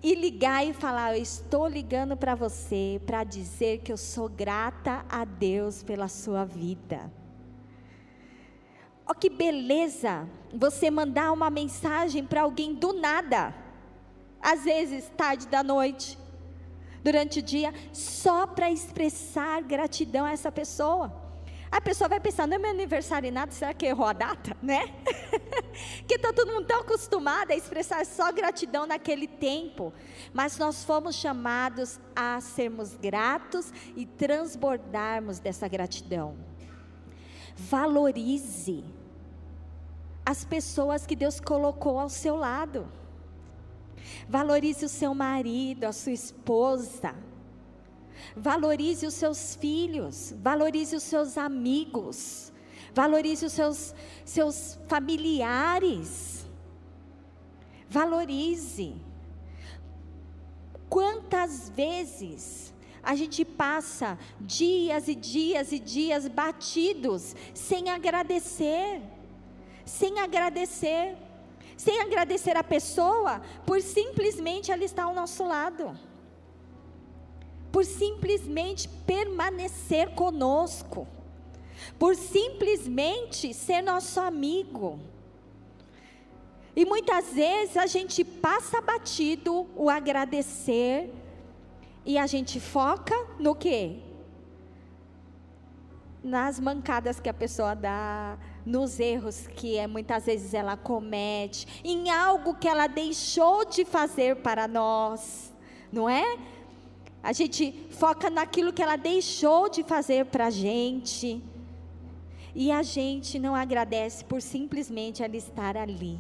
E 0.04 0.14
ligar 0.14 0.64
e 0.64 0.74
falar: 0.74 1.18
Eu 1.18 1.24
estou 1.24 1.68
ligando 1.68 2.16
para 2.16 2.36
você 2.36 3.02
para 3.04 3.24
dizer 3.24 3.80
que 3.80 3.92
eu 3.92 3.98
sou 3.98 4.30
grata 4.30 5.04
a 5.10 5.26
Deus 5.26 5.82
pela 5.82 6.08
sua 6.08 6.46
vida. 6.46 7.12
Olha 9.08 9.16
que 9.16 9.30
beleza 9.30 10.28
você 10.54 10.92
mandar 10.92 11.32
uma 11.32 11.50
mensagem 11.50 12.26
para 12.26 12.42
alguém 12.42 12.74
do 12.74 12.92
nada, 12.92 13.56
às 14.42 14.66
vezes 14.66 15.10
tarde 15.16 15.48
da 15.48 15.64
noite, 15.64 16.20
durante 17.02 17.40
o 17.40 17.42
dia, 17.42 17.74
só 17.94 18.46
para 18.46 18.70
expressar 18.70 19.62
gratidão 19.62 20.26
a 20.26 20.32
essa 20.32 20.52
pessoa. 20.52 21.26
A 21.72 21.80
pessoa 21.80 22.10
vai 22.10 22.20
pensar, 22.20 22.48
não 22.48 22.56
é 22.56 22.60
meu 22.60 22.72
aniversário 22.72 23.28
e 23.28 23.32
nada, 23.32 23.52
será 23.54 23.74
que 23.74 23.86
errou 23.86 24.06
a 24.06 24.14
data, 24.14 24.56
né? 24.62 24.94
que 26.06 26.16
está 26.16 26.34
todo 26.34 26.52
mundo 26.52 26.66
tão 26.66 26.82
acostumado 26.82 27.52
a 27.52 27.56
expressar 27.56 28.06
só 28.06 28.30
gratidão 28.34 28.86
naquele 28.86 29.28
tempo. 29.28 29.94
Mas 30.34 30.58
nós 30.58 30.84
fomos 30.84 31.16
chamados 31.16 31.98
a 32.14 32.42
sermos 32.42 32.96
gratos 32.96 33.72
e 33.96 34.06
transbordarmos 34.06 35.40
dessa 35.40 35.68
gratidão. 35.68 36.38
Valorize 37.56 38.97
as 40.28 40.44
pessoas 40.44 41.06
que 41.06 41.16
Deus 41.16 41.40
colocou 41.40 41.98
ao 41.98 42.10
seu 42.10 42.36
lado. 42.36 42.86
Valorize 44.28 44.84
o 44.84 44.90
seu 44.90 45.16
marido, 45.16 45.86
a 45.86 45.94
sua 45.94 46.12
esposa. 46.12 47.16
Valorize 48.36 49.06
os 49.06 49.14
seus 49.14 49.56
filhos, 49.56 50.34
valorize 50.44 50.94
os 50.98 51.04
seus 51.04 51.38
amigos, 51.38 52.52
valorize 52.94 53.46
os 53.46 53.54
seus, 53.54 53.96
seus 54.26 54.78
familiares. 54.90 56.46
Valorize. 57.90 58.96
Quantas 60.90 61.70
vezes 61.70 62.74
a 63.02 63.16
gente 63.16 63.46
passa 63.46 64.20
dias 64.42 65.08
e 65.08 65.16
dias 65.16 65.72
e 65.72 65.80
dias 65.80 66.28
batidos 66.28 67.34
sem 67.54 67.90
agradecer, 67.90 69.02
sem 69.88 70.20
agradecer 70.20 71.18
sem 71.78 72.02
agradecer 72.02 72.58
a 72.58 72.64
pessoa 72.64 73.40
por 73.66 73.80
simplesmente 73.82 74.72
ela 74.72 74.84
estar 74.84 75.04
ao 75.04 75.14
nosso 75.14 75.48
lado, 75.48 75.96
por 77.72 77.86
simplesmente 77.86 78.90
permanecer 79.06 80.10
conosco, 80.16 81.08
por 82.00 82.16
simplesmente 82.16 83.54
ser 83.54 83.84
nosso 83.84 84.20
amigo. 84.20 85.00
E 86.76 86.84
muitas 86.84 87.34
vezes 87.34 87.78
a 87.78 87.86
gente 87.86 88.24
passa 88.24 88.82
batido 88.82 89.68
o 89.76 89.88
agradecer 89.90 91.14
e 92.04 92.18
a 92.18 92.26
gente 92.26 92.60
foca 92.60 93.16
no 93.40 93.54
quê? 93.54 94.00
Nas 96.24 96.60
mancadas 96.60 97.20
que 97.20 97.30
a 97.30 97.34
pessoa 97.34 97.76
dá, 97.76 98.38
nos 98.68 99.00
erros 99.00 99.48
que 99.48 99.78
é, 99.78 99.88
muitas 99.88 100.26
vezes 100.26 100.54
ela 100.54 100.76
comete, 100.76 101.82
em 101.84 102.10
algo 102.10 102.54
que 102.54 102.68
ela 102.68 102.86
deixou 102.88 103.66
de 103.66 103.86
fazer 103.86 104.36
para 104.38 104.68
nós, 104.68 105.54
não 105.92 106.10
é? 106.10 106.38
A 107.24 107.32
gente 107.32 107.88
foca 107.92 108.30
naquilo 108.30 108.74
que 108.74 108.84
ela 108.84 108.98
deixou 108.98 109.70
de 109.70 109.84
fazer 109.84 110.26
para 110.26 110.48
a 110.48 110.50
gente, 110.50 111.42
e 112.54 112.72
a 112.72 112.84
gente 112.84 113.40
não 113.40 113.56
agradece 113.56 114.24
por 114.26 114.42
simplesmente 114.42 115.24
ela 115.24 115.36
estar 115.38 115.78
ali. 115.78 116.20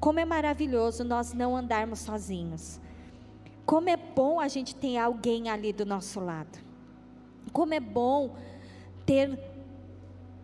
Como 0.00 0.18
é 0.18 0.24
maravilhoso 0.24 1.04
nós 1.04 1.32
não 1.32 1.56
andarmos 1.56 2.00
sozinhos. 2.00 2.80
Como 3.64 3.88
é 3.88 3.96
bom 3.96 4.40
a 4.40 4.48
gente 4.48 4.74
ter 4.74 4.96
alguém 4.96 5.48
ali 5.48 5.72
do 5.72 5.86
nosso 5.86 6.18
lado. 6.18 6.58
Como 7.52 7.72
é 7.72 7.80
bom 7.80 8.34
ter 9.06 9.53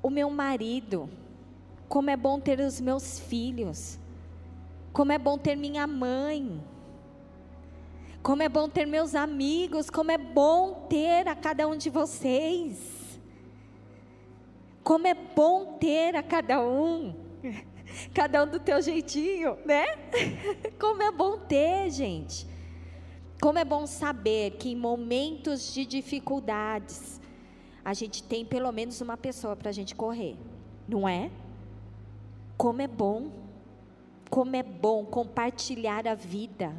o 0.03 0.11
meu 0.11 0.31
marido, 0.31 1.09
como 1.89 2.11
é 2.11 2.17
bom 2.17 2.41
ter 2.41 2.61
os 2.61 2.81
meus 2.81 3.19
filhos, 3.19 3.99
como 4.93 5.13
é 5.13 5.19
bom 5.19 5.37
ter 5.37 5.57
minha 5.57 5.87
mãe, 5.87 6.63
como 8.23 8.43
é 8.43 8.49
bom 8.49 8.69
ter 8.69 8.87
meus 8.87 9.15
amigos, 9.15 9.89
como 9.91 10.11
é 10.11 10.19
bom 10.19 10.87
ter 10.89 11.27
a 11.29 11.35
cada 11.35 11.67
um 11.67 11.77
de 11.77 11.91
vocês, 11.91 13.21
como 14.83 15.07
é 15.07 15.15
bom 15.15 15.79
ter 15.79 16.17
a 16.17 16.23
cada 16.23 16.61
um, 16.61 17.15
cada 18.15 18.45
um 18.45 18.47
do 18.47 18.59
teu 18.59 18.81
jeitinho, 18.83 19.57
né? 19.65 19.85
Como 20.79 21.03
é 21.03 21.11
bom 21.11 21.39
ter, 21.39 21.91
gente. 21.91 22.47
Como 23.41 23.59
é 23.59 23.65
bom 23.65 23.87
saber 23.87 24.53
que 24.53 24.71
em 24.71 24.77
momentos 24.77 25.73
de 25.73 25.85
dificuldades, 25.85 27.21
a 27.85 27.95
gente 27.95 28.23
tem 28.23 28.45
pelo 28.45 28.71
menos 28.73 29.01
uma 29.01 29.17
pessoa 29.17 29.57
para 29.57 29.71
a 29.71 29.73
gente 29.73 29.95
correr, 29.95 30.37
não 30.89 31.09
é? 31.09 31.31
Como 32.57 32.83
é 32.83 32.87
bom, 32.87 33.31
como 34.29 34.55
é 34.55 34.63
bom 34.63 35.05
compartilhar 35.05 36.07
a 36.07 36.15
vida, 36.15 36.75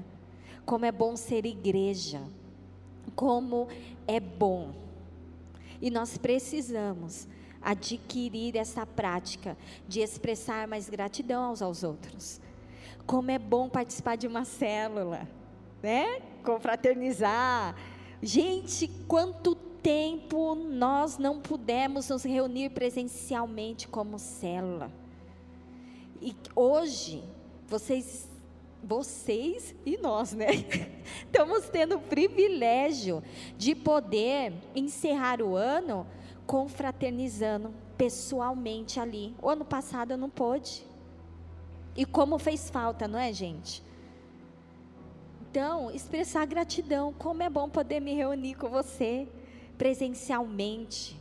como 0.66 0.86
é 0.86 0.92
bom 0.92 1.16
ser 1.16 1.46
igreja, 1.46 2.22
como 3.16 3.68
é 4.08 4.20
bom. 4.20 4.72
E 5.82 5.90
nós 5.90 6.18
precisamos 6.18 7.28
adquirir 7.62 8.56
essa 8.56 8.86
prática 8.86 9.58
de 9.88 10.00
expressar 10.00 10.68
mais 10.68 10.90
gratidão 10.90 11.44
aos 11.44 11.62
aos 11.62 11.84
outros. 11.84 12.40
Como 13.06 13.32
é 13.32 13.40
bom 13.40 13.68
participar 13.68 14.16
de 14.16 14.28
uma 14.28 14.46
célula, 14.46 15.28
né? 15.82 16.22
Confraternizar. 16.44 17.76
Gente, 18.22 18.88
quanto 19.08 19.56
tempo 19.82 20.56
nós 20.56 21.18
não 21.18 21.40
pudemos 21.40 22.10
nos 22.10 22.24
reunir 22.24 22.70
presencialmente 22.70 23.88
como 23.88 24.20
célula. 24.20 24.92
E 26.22 26.36
hoje, 26.56 27.24
vocês, 27.68 28.30
vocês 28.84 29.74
e 29.86 29.98
nós, 29.98 30.34
né? 30.34 30.48
Estamos 31.26 31.68
tendo 31.70 31.96
o 31.96 32.02
privilégio 32.02 33.24
de 33.58 33.74
poder 33.74 34.54
encerrar 34.76 35.42
o 35.42 35.56
ano 35.56 36.06
confraternizando 36.46 37.74
pessoalmente 37.98 39.00
ali. 39.00 39.36
O 39.42 39.50
ano 39.50 39.66
passado 39.66 40.12
eu 40.12 40.18
não 40.18 40.30
pôde. 40.30 40.86
E 41.96 42.06
como 42.06 42.38
fez 42.38 42.70
falta, 42.70 43.08
não 43.08 43.20
é, 43.20 43.34
gente? 43.34 43.84
Então, 45.50 45.92
expressar 45.92 46.46
gratidão. 46.46 47.14
Como 47.14 47.44
é 47.44 47.50
bom 47.50 47.68
poder 47.68 48.00
me 48.00 48.14
reunir 48.14 48.56
com 48.56 48.70
você 48.70 49.28
presencialmente. 49.78 51.20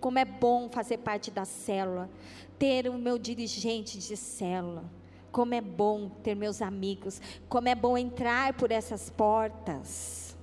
Como 0.00 0.18
é 0.18 0.24
bom 0.24 0.68
fazer 0.68 0.98
parte 0.98 1.30
da 1.30 1.44
célula, 1.44 2.10
ter 2.58 2.88
o 2.88 2.98
meu 2.98 3.18
dirigente 3.18 3.98
de 3.98 4.16
célula. 4.16 4.84
Como 5.32 5.52
é 5.52 5.60
bom 5.60 6.08
ter 6.22 6.36
meus 6.36 6.62
amigos, 6.62 7.20
como 7.48 7.68
é 7.68 7.74
bom 7.74 7.98
entrar 7.98 8.54
por 8.54 8.70
essas 8.70 9.10
portas. 9.10 10.36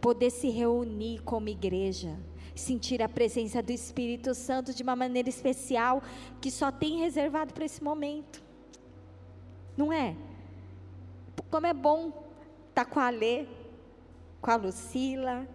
Poder 0.00 0.30
se 0.30 0.48
reunir 0.48 1.22
como 1.22 1.48
igreja, 1.48 2.18
sentir 2.54 3.00
a 3.02 3.08
presença 3.08 3.62
do 3.62 3.70
Espírito 3.70 4.34
Santo 4.34 4.74
de 4.74 4.82
uma 4.82 4.96
maneira 4.96 5.28
especial 5.28 6.02
que 6.40 6.50
só 6.50 6.72
tem 6.72 6.98
reservado 6.98 7.54
para 7.54 7.64
esse 7.64 7.82
momento. 7.82 8.42
Não 9.76 9.92
é? 9.92 10.16
Como 11.50 11.66
é 11.66 11.72
bom 11.72 12.08
estar 12.68 12.84
tá 12.84 12.90
com 12.90 13.00
a 13.00 13.06
Alê, 13.06 13.46
com 14.40 14.50
a 14.50 14.56
Lucila, 14.56 15.46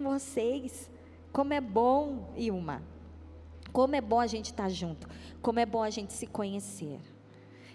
com 0.00 0.18
vocês. 0.18 0.90
Como 1.30 1.52
é 1.52 1.60
bom, 1.60 2.32
Ilma. 2.34 2.82
Como 3.70 3.94
é 3.94 4.00
bom 4.00 4.18
a 4.18 4.26
gente 4.26 4.46
estar 4.46 4.64
tá 4.64 4.68
junto. 4.68 5.06
Como 5.42 5.60
é 5.60 5.66
bom 5.66 5.82
a 5.82 5.90
gente 5.90 6.14
se 6.14 6.26
conhecer. 6.26 6.98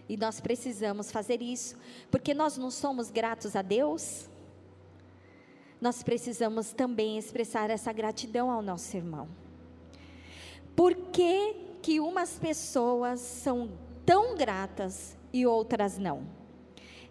E 0.10 0.18
nós 0.18 0.42
precisamos 0.42 1.12
fazer 1.12 1.42
isso, 1.42 1.78
porque 2.12 2.34
nós 2.34 2.58
não 2.58 2.70
somos 2.70 3.12
gratos 3.12 3.56
a 3.56 3.62
Deus. 3.62 4.28
Nós 5.80 6.02
precisamos 6.04 6.72
também 6.72 7.18
expressar 7.18 7.70
essa 7.70 7.94
gratidão 7.94 8.50
ao 8.50 8.62
nosso 8.62 8.98
irmão. 8.98 9.28
Por 10.76 10.96
que, 10.96 11.56
que 11.82 12.00
umas 12.00 12.38
pessoas 12.40 13.20
são 13.20 13.70
tão 14.06 14.36
gratas 14.36 15.16
e 15.32 15.46
outras 15.46 15.98
não? 15.98 16.24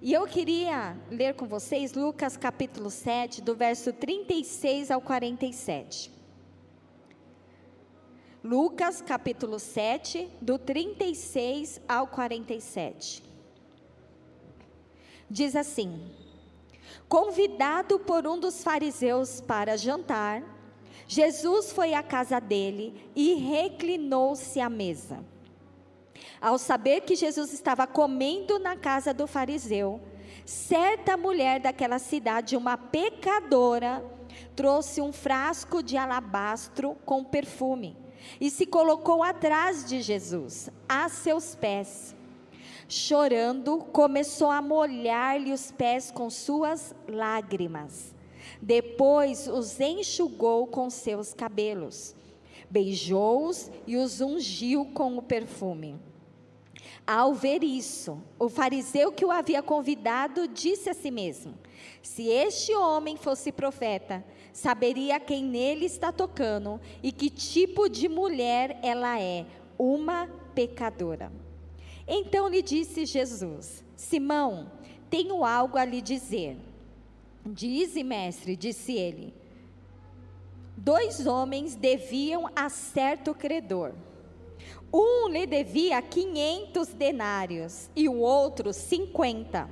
E 0.07 0.13
eu 0.13 0.27
queria 0.27 0.99
ler 1.11 1.33
com 1.33 1.47
vocês 1.47 1.95
Lucas 1.95 2.37
capítulo 2.37 2.91
7, 2.91 3.41
do 3.41 3.57
verso 3.57 3.91
36 3.91 4.91
ao 4.91 5.01
47. 5.01 6.13
Lucas 8.45 9.01
capítulo 9.01 9.59
7, 9.59 10.29
do 10.43 10.59
36 10.59 11.81
ao 11.89 12.07
47. 12.07 13.23
Diz 15.31 15.57
assim: 15.57 16.07
Convidado 17.09 17.99
por 17.99 18.27
um 18.27 18.39
dos 18.39 18.63
fariseus 18.63 19.41
para 19.41 19.75
jantar, 19.79 20.43
Jesus 21.09 21.73
foi 21.73 21.95
à 21.95 22.03
casa 22.03 22.39
dele 22.39 23.11
e 23.17 23.33
reclinou-se 23.37 24.61
à 24.61 24.69
mesa. 24.69 25.25
Ao 26.41 26.59
saber 26.59 27.03
que 27.03 27.17
Jesus 27.17 27.53
estava 27.53 27.87
comendo 27.87 28.59
na 28.59 28.77
casa 28.77 29.13
do 29.15 29.27
fariseu, 29.27 30.01
certa 30.45 31.17
mulher 31.17 31.61
daquela 31.61 31.99
cidade, 31.99 32.57
uma 32.57 32.77
pecadora, 32.77 34.05
trouxe 34.55 35.01
um 35.01 35.13
frasco 35.13 35.83
de 35.83 35.97
alabastro 35.97 36.97
com 37.05 37.25
perfume 37.25 37.97
e 38.41 38.51
se 38.51 38.67
colocou 38.67 39.23
atrás 39.23 39.85
de 39.85 40.01
Jesus, 40.01 40.71
a 40.89 41.09
seus 41.09 41.55
pés. 41.55 42.15
Chorando, 42.89 43.79
começou 43.79 44.51
a 44.51 44.61
molhar-lhe 44.61 45.53
os 45.53 45.71
pés 45.71 46.11
com 46.11 46.29
suas 46.29 46.95
lágrimas. 47.09 48.15
Depois 48.61 49.49
os 49.49 49.81
enxugou 49.81 50.67
com 50.67 50.91
seus 50.91 51.33
cabelos, 51.33 52.15
beijou-os 52.75 53.71
e 53.87 53.97
os 53.97 54.21
ungiu 54.21 54.85
com 54.87 55.17
o 55.17 55.23
perfume. 55.23 55.95
Ao 57.07 57.33
ver 57.33 57.63
isso, 57.63 58.21
o 58.37 58.49
fariseu 58.49 59.13
que 59.13 59.25
o 59.25 59.31
havia 59.31 59.63
convidado 59.63 60.49
disse 60.49 60.91
a 60.91 60.95
si 60.95 61.09
mesmo: 61.09 61.55
Se 62.03 62.27
este 62.27 62.75
homem 62.75 63.17
fosse 63.17 63.53
profeta, 63.53 64.25
saberia 64.53 65.21
quem 65.21 65.45
nele 65.45 65.85
está 65.85 66.11
tocando 66.11 66.81
e 67.01 67.13
que 67.13 67.31
tipo 67.31 67.89
de 67.89 68.09
mulher 68.09 68.81
ela 68.83 69.21
é, 69.21 69.47
uma 69.79 70.27
pecadora. 70.53 71.31
Então 72.09 72.49
lhe 72.49 72.61
disse 72.61 73.07
Jesus: 73.07 73.85
Simão, 73.95 74.73
tenho 75.09 75.45
algo 75.45 75.79
a 75.79 75.85
lhe 75.85 76.03
dizer. 76.03 76.57
Dize, 77.47 78.03
mestre, 78.03 78.57
disse 78.57 78.95
ele. 78.95 79.33
Dois 80.77 81.27
homens 81.27 81.75
deviam 81.75 82.49
a 82.55 82.69
certo 82.69 83.35
credor. 83.35 83.93
Um 84.93 85.29
lhe 85.29 85.47
devia 85.47 86.01
500 86.01 86.89
denários 86.89 87.91
e 87.97 88.09
o 88.09 88.19
outro 88.19 88.73
50. 88.73 89.69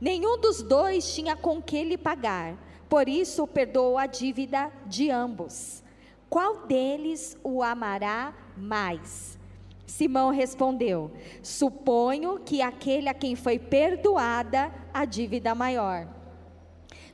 Nenhum 0.00 0.38
dos 0.38 0.62
dois 0.62 1.12
tinha 1.12 1.36
com 1.36 1.60
que 1.60 1.82
lhe 1.82 1.98
pagar, 1.98 2.56
por 2.88 3.08
isso 3.08 3.46
perdoou 3.46 3.98
a 3.98 4.06
dívida 4.06 4.72
de 4.86 5.10
ambos. 5.10 5.82
Qual 6.30 6.66
deles 6.66 7.36
o 7.42 7.62
amará 7.62 8.34
mais? 8.56 9.38
Simão 9.86 10.30
respondeu: 10.30 11.10
Suponho 11.42 12.38
que 12.38 12.60
aquele 12.60 13.08
a 13.08 13.14
quem 13.14 13.34
foi 13.34 13.58
perdoada 13.58 14.72
a 14.92 15.04
dívida 15.04 15.54
maior. 15.54 16.06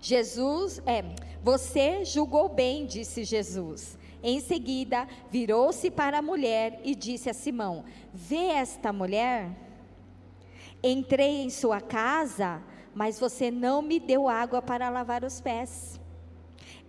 Jesus, 0.00 0.82
é, 0.84 1.02
você 1.44 2.06
julgou 2.06 2.48
bem, 2.48 2.86
disse 2.86 3.22
Jesus. 3.22 3.98
Em 4.22 4.40
seguida, 4.40 5.06
virou-se 5.30 5.90
para 5.90 6.20
a 6.20 6.22
mulher 6.22 6.80
e 6.82 6.94
disse 6.94 7.28
a 7.28 7.34
Simão: 7.34 7.84
Vê 8.14 8.46
esta 8.46 8.94
mulher? 8.94 9.50
Entrei 10.82 11.42
em 11.42 11.50
sua 11.50 11.82
casa, 11.82 12.62
mas 12.94 13.20
você 13.20 13.50
não 13.50 13.82
me 13.82 14.00
deu 14.00 14.26
água 14.26 14.62
para 14.62 14.88
lavar 14.88 15.22
os 15.22 15.38
pés. 15.42 16.00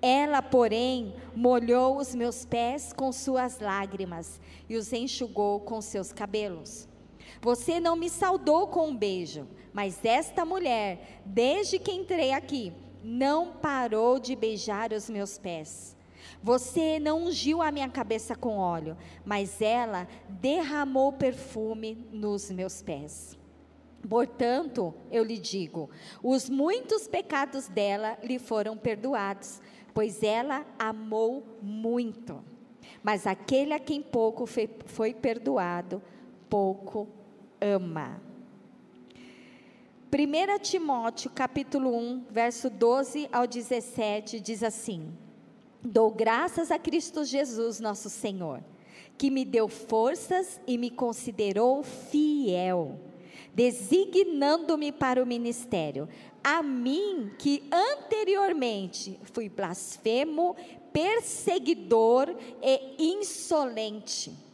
Ela, 0.01 0.41
porém, 0.41 1.13
molhou 1.35 1.97
os 1.97 2.15
meus 2.15 2.45
pés 2.45 2.93
com 2.93 3.11
suas 3.11 3.59
lágrimas 3.59 4.39
e 4.69 4.77
os 4.77 4.93
enxugou 4.93 5.59
com 5.59 5.81
seus 5.81 6.13
cabelos. 6.13 6.87
Você 7.41 7.81
não 7.81 7.97
me 7.97 8.09
saudou 8.09 8.67
com 8.67 8.87
um 8.87 8.95
beijo, 8.95 9.45
mas 9.73 9.99
esta 10.05 10.45
mulher, 10.45 11.21
desde 11.25 11.77
que 11.77 11.91
entrei 11.91 12.31
aqui, 12.31 12.71
não 13.05 13.53
parou 13.53 14.17
de 14.19 14.35
beijar 14.35 14.91
os 14.91 15.07
meus 15.07 15.37
pés. 15.37 15.95
Você 16.41 16.99
não 16.99 17.25
ungiu 17.25 17.61
a 17.61 17.71
minha 17.71 17.87
cabeça 17.87 18.35
com 18.35 18.57
óleo, 18.57 18.97
mas 19.23 19.61
ela 19.61 20.07
derramou 20.27 21.13
perfume 21.13 22.07
nos 22.11 22.49
meus 22.49 22.81
pés. 22.81 23.37
Portanto, 24.09 24.91
eu 25.11 25.23
lhe 25.23 25.37
digo: 25.37 25.89
os 26.23 26.49
muitos 26.49 27.07
pecados 27.07 27.67
dela 27.67 28.17
lhe 28.23 28.39
foram 28.39 28.75
perdoados, 28.75 29.61
pois 29.93 30.23
ela 30.23 30.65
amou 30.79 31.43
muito. 31.61 32.43
Mas 33.03 33.27
aquele 33.27 33.73
a 33.73 33.79
quem 33.79 34.01
pouco 34.01 34.47
foi, 34.47 34.67
foi 34.85 35.13
perdoado, 35.13 36.01
pouco 36.49 37.07
ama. 37.61 38.24
1 40.17 40.59
Timóteo 40.59 41.29
capítulo 41.29 41.93
1, 41.93 42.27
verso 42.31 42.69
12 42.69 43.27
ao 43.33 43.45
17 43.45 44.39
diz 44.39 44.63
assim: 44.63 45.11
Dou 45.83 46.09
graças 46.09 46.71
a 46.71 46.79
Cristo 46.79 47.25
Jesus, 47.25 47.81
nosso 47.81 48.09
Senhor, 48.09 48.63
que 49.17 49.29
me 49.29 49.43
deu 49.43 49.67
forças 49.67 50.61
e 50.65 50.77
me 50.77 50.89
considerou 50.89 51.83
fiel, 51.83 52.97
designando-me 53.53 54.93
para 54.93 55.21
o 55.21 55.25
ministério. 55.25 56.07
A 56.41 56.63
mim, 56.63 57.31
que 57.37 57.67
anteriormente 57.69 59.19
fui 59.33 59.49
blasfemo, 59.49 60.55
perseguidor 60.93 62.33
e 62.63 63.11
insolente. 63.17 64.44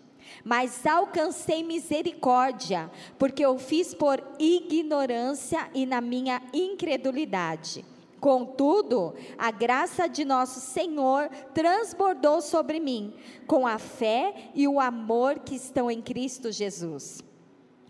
Mas 0.43 0.85
alcancei 0.85 1.63
misericórdia, 1.63 2.89
porque 3.17 3.45
eu 3.45 3.57
fiz 3.57 3.93
por 3.93 4.23
ignorância 4.39 5.69
e 5.73 5.85
na 5.85 6.01
minha 6.01 6.41
incredulidade. 6.53 7.85
Contudo, 8.19 9.15
a 9.35 9.49
graça 9.49 10.07
de 10.07 10.23
nosso 10.23 10.59
Senhor 10.59 11.27
transbordou 11.55 12.39
sobre 12.39 12.79
mim, 12.79 13.15
com 13.47 13.65
a 13.65 13.79
fé 13.79 14.51
e 14.53 14.67
o 14.67 14.79
amor 14.79 15.39
que 15.39 15.55
estão 15.55 15.89
em 15.89 16.01
Cristo 16.01 16.51
Jesus. 16.51 17.23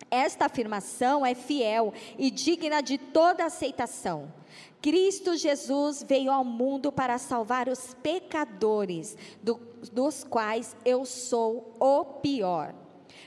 Esta 0.10 0.46
afirmação 0.46 1.26
é 1.26 1.36
fiel 1.36 1.94
e 2.18 2.32
digna 2.32 2.82
de 2.82 2.98
toda 2.98 3.46
aceitação. 3.46 4.41
Cristo 4.82 5.36
Jesus 5.36 6.04
veio 6.08 6.32
ao 6.32 6.44
mundo 6.44 6.92
para 6.92 7.18
salvar 7.20 7.70
os 7.70 7.94
pecadores, 8.02 9.16
do, 9.42 9.60
dos 9.92 10.24
quais 10.24 10.76
eu 10.84 11.06
sou 11.06 11.76
o 11.80 12.04
pior. 12.04 12.74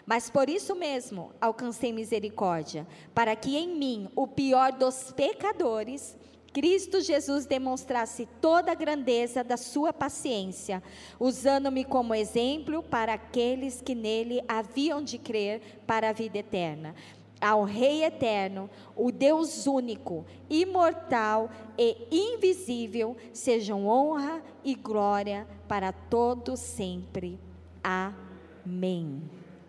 Mas 0.05 0.29
por 0.29 0.49
isso 0.49 0.75
mesmo 0.75 1.31
alcancei 1.41 1.93
misericórdia, 1.93 2.87
para 3.15 3.37
que 3.37 3.57
em 3.57 3.69
mim, 3.69 4.09
o 4.17 4.27
pior 4.27 4.73
dos 4.73 5.13
pecadores, 5.13 6.17
Cristo 6.53 7.01
Jesus 7.01 7.47
demonstrasse 7.47 8.29
toda 8.41 8.71
a 8.71 8.77
grandeza 8.77 9.43
da 9.43 9.57
sua 9.57 9.93
paciência, 9.93 10.83
usando-me 11.19 11.85
como 11.85 12.15
exemplo 12.15 12.83
para 12.83 13.15
aqueles 13.15 13.81
que 13.81 13.95
nele 13.95 14.41
haviam 14.47 15.03
de 15.03 15.19
crer 15.19 15.83
para 15.87 16.11
a 16.11 16.13
vida 16.13 16.39
eterna. 16.39 16.95
Ao 17.45 17.63
Rei 17.63 18.05
eterno, 18.05 18.71
o 18.97 19.13
Deus 19.13 19.67
único, 19.67 20.25
imortal 20.49 21.51
e 21.77 22.09
invisível, 22.11 23.15
sejam 23.35 23.87
honra 23.87 24.43
e 24.65 24.75
glória 24.75 25.47
para 25.69 25.93
todos 25.93 26.59
sempre. 26.59 27.39
Amém. 27.83 29.23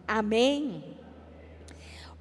Amém. 0.07 0.95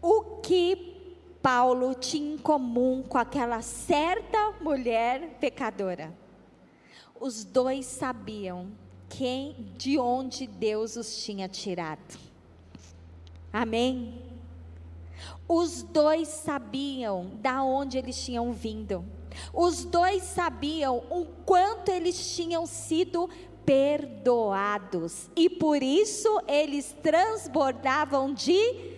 O 0.02 0.40
que 0.42 1.20
Paulo 1.40 1.94
tinha 1.94 2.34
em 2.34 2.38
comum 2.38 3.04
com 3.08 3.16
aquela 3.16 3.62
certa 3.62 4.54
mulher 4.60 5.36
pecadora. 5.38 6.12
Os 7.20 7.44
dois 7.44 7.86
sabiam 7.86 8.72
quem, 9.08 9.72
de 9.76 10.00
onde 10.00 10.48
Deus 10.48 10.96
os 10.96 11.22
tinha 11.22 11.48
tirado. 11.48 12.18
Amém. 13.52 14.33
Os 15.46 15.82
dois 15.82 16.28
sabiam 16.28 17.32
da 17.40 17.62
onde 17.62 17.98
eles 17.98 18.22
tinham 18.24 18.52
vindo. 18.52 19.04
Os 19.52 19.84
dois 19.84 20.22
sabiam 20.22 21.02
o 21.10 21.26
quanto 21.44 21.90
eles 21.90 22.34
tinham 22.34 22.66
sido 22.66 23.28
perdoados 23.64 25.30
e 25.34 25.48
por 25.48 25.82
isso 25.82 26.28
eles 26.46 26.94
transbordavam 27.02 28.32
de 28.32 28.94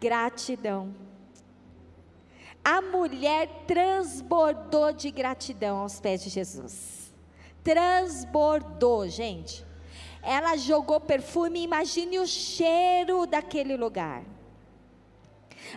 gratidão. 0.00 0.94
A 2.64 2.80
mulher 2.80 3.48
transbordou 3.66 4.92
de 4.92 5.10
gratidão 5.10 5.78
aos 5.78 5.98
pés 5.98 6.22
de 6.22 6.30
Jesus. 6.30 7.12
Transbordou, 7.64 9.08
gente. 9.08 9.64
Ela 10.22 10.56
jogou 10.56 11.00
perfume, 11.00 11.62
imagine 11.62 12.20
o 12.20 12.26
cheiro 12.26 13.26
daquele 13.26 13.76
lugar. 13.76 14.22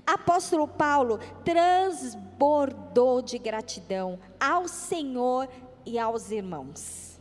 Apóstolo 0.05 0.67
Paulo 0.67 1.19
transbordou 1.43 3.21
de 3.21 3.37
gratidão 3.37 4.19
ao 4.39 4.67
Senhor 4.67 5.47
e 5.85 5.99
aos 5.99 6.31
irmãos. 6.31 7.19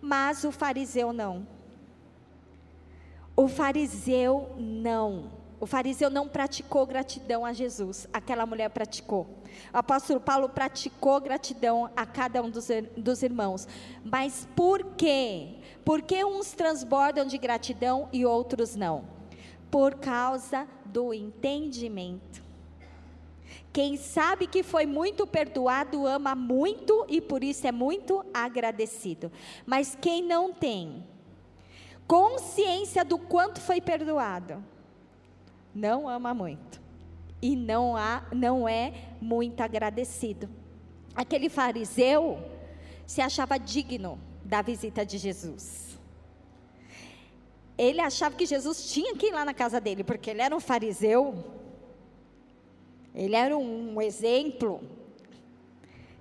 Mas 0.00 0.44
o 0.44 0.52
fariseu 0.52 1.12
não. 1.12 1.46
O 3.36 3.48
fariseu 3.48 4.54
não. 4.56 5.30
O 5.60 5.66
fariseu 5.66 6.08
não 6.08 6.28
praticou 6.28 6.86
gratidão 6.86 7.44
a 7.44 7.52
Jesus, 7.52 8.06
aquela 8.12 8.46
mulher 8.46 8.70
praticou. 8.70 9.26
O 9.72 9.78
apóstolo 9.78 10.20
Paulo 10.20 10.48
praticou 10.48 11.20
gratidão 11.20 11.90
a 11.96 12.06
cada 12.06 12.40
um 12.40 12.48
dos, 12.48 12.68
dos 12.96 13.22
irmãos. 13.24 13.66
Mas 14.04 14.46
por 14.54 14.84
quê? 14.96 15.56
Por 15.84 16.00
que 16.00 16.24
uns 16.24 16.52
transbordam 16.52 17.26
de 17.26 17.36
gratidão 17.38 18.08
e 18.12 18.24
outros 18.24 18.76
não? 18.76 19.17
Por 19.70 19.94
causa 19.96 20.66
do 20.84 21.12
entendimento. 21.12 22.42
Quem 23.72 23.96
sabe 23.96 24.46
que 24.46 24.62
foi 24.62 24.86
muito 24.86 25.26
perdoado 25.26 26.06
ama 26.06 26.34
muito 26.34 27.04
e 27.08 27.20
por 27.20 27.44
isso 27.44 27.66
é 27.66 27.72
muito 27.72 28.24
agradecido. 28.32 29.30
Mas 29.66 29.96
quem 30.00 30.22
não 30.22 30.52
tem 30.52 31.04
consciência 32.06 33.04
do 33.04 33.18
quanto 33.18 33.60
foi 33.60 33.80
perdoado, 33.80 34.64
não 35.74 36.08
ama 36.08 36.32
muito 36.32 36.80
e 37.40 37.54
não 37.54 37.96
há, 37.96 38.24
não 38.34 38.68
é 38.68 38.92
muito 39.20 39.60
agradecido. 39.60 40.48
Aquele 41.14 41.48
fariseu 41.48 42.38
se 43.06 43.20
achava 43.20 43.58
digno 43.58 44.18
da 44.42 44.62
visita 44.62 45.04
de 45.04 45.18
Jesus 45.18 45.87
ele 47.78 48.00
achava 48.00 48.34
que 48.34 48.44
Jesus 48.44 48.92
tinha 48.92 49.14
que 49.14 49.26
ir 49.26 49.32
lá 49.32 49.44
na 49.44 49.54
casa 49.54 49.80
dele, 49.80 50.02
porque 50.02 50.30
ele 50.30 50.42
era 50.42 50.54
um 50.54 50.60
fariseu, 50.60 51.44
ele 53.14 53.36
era 53.36 53.56
um 53.56 54.02
exemplo. 54.02 54.82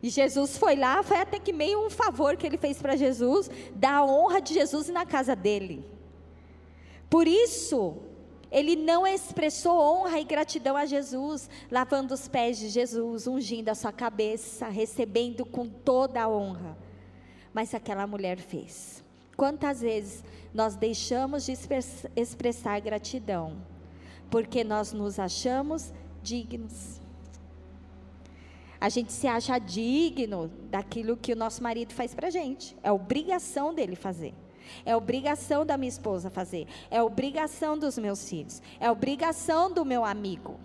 E 0.01 0.09
Jesus 0.09 0.55
foi 0.55 0.75
lá, 0.75 1.01
foi 1.01 1.17
até 1.17 1.39
que 1.39 1.51
meio 1.51 1.83
um 1.83 1.89
favor 1.89 2.37
que 2.37 2.45
ele 2.45 2.57
fez 2.57 2.79
para 2.79 2.95
Jesus, 2.95 3.49
da 3.73 4.05
honra 4.05 4.39
de 4.39 4.53
Jesus 4.53 4.87
na 4.89 5.05
casa 5.05 5.35
dele. 5.35 5.83
Por 7.09 7.27
isso, 7.27 7.97
ele 8.51 8.75
não 8.75 9.07
expressou 9.07 9.79
honra 9.79 10.19
e 10.19 10.23
gratidão 10.23 10.77
a 10.77 10.85
Jesus, 10.85 11.49
lavando 11.71 12.13
os 12.13 12.27
pés 12.27 12.59
de 12.59 12.69
Jesus, 12.69 13.25
ungindo 13.25 13.69
a 13.69 13.75
sua 13.75 13.91
cabeça, 13.91 14.67
recebendo 14.67 15.43
com 15.43 15.67
toda 15.67 16.21
a 16.21 16.29
honra. 16.29 16.77
Mas 17.51 17.73
aquela 17.73 18.05
mulher 18.05 18.37
fez. 18.37 19.03
Quantas 19.37 19.81
vezes 19.81 20.23
nós 20.51 20.75
deixamos 20.75 21.45
de 21.45 21.53
expressar 22.15 22.81
gratidão, 22.81 23.55
porque 24.31 24.63
nós 24.63 24.91
nos 24.91 25.19
achamos 25.19 25.93
dignos. 26.23 26.99
A 28.81 28.89
gente 28.89 29.13
se 29.13 29.27
acha 29.27 29.59
digno 29.59 30.47
daquilo 30.71 31.15
que 31.15 31.33
o 31.33 31.35
nosso 31.35 31.61
marido 31.61 31.93
faz 31.93 32.15
para 32.15 32.27
a 32.27 32.31
gente, 32.31 32.75
é 32.81 32.91
obrigação 32.91 33.75
dele 33.75 33.95
fazer. 33.95 34.33
É 34.83 34.95
obrigação 34.95 35.65
da 35.65 35.77
minha 35.77 35.87
esposa 35.87 36.29
fazer. 36.29 36.67
É 36.91 37.01
obrigação 37.01 37.77
dos 37.77 37.97
meus 37.97 38.27
filhos. 38.27 38.61
É 38.79 38.91
obrigação 38.91 39.71
do 39.71 39.85
meu 39.85 40.03
amigo. 40.03 40.59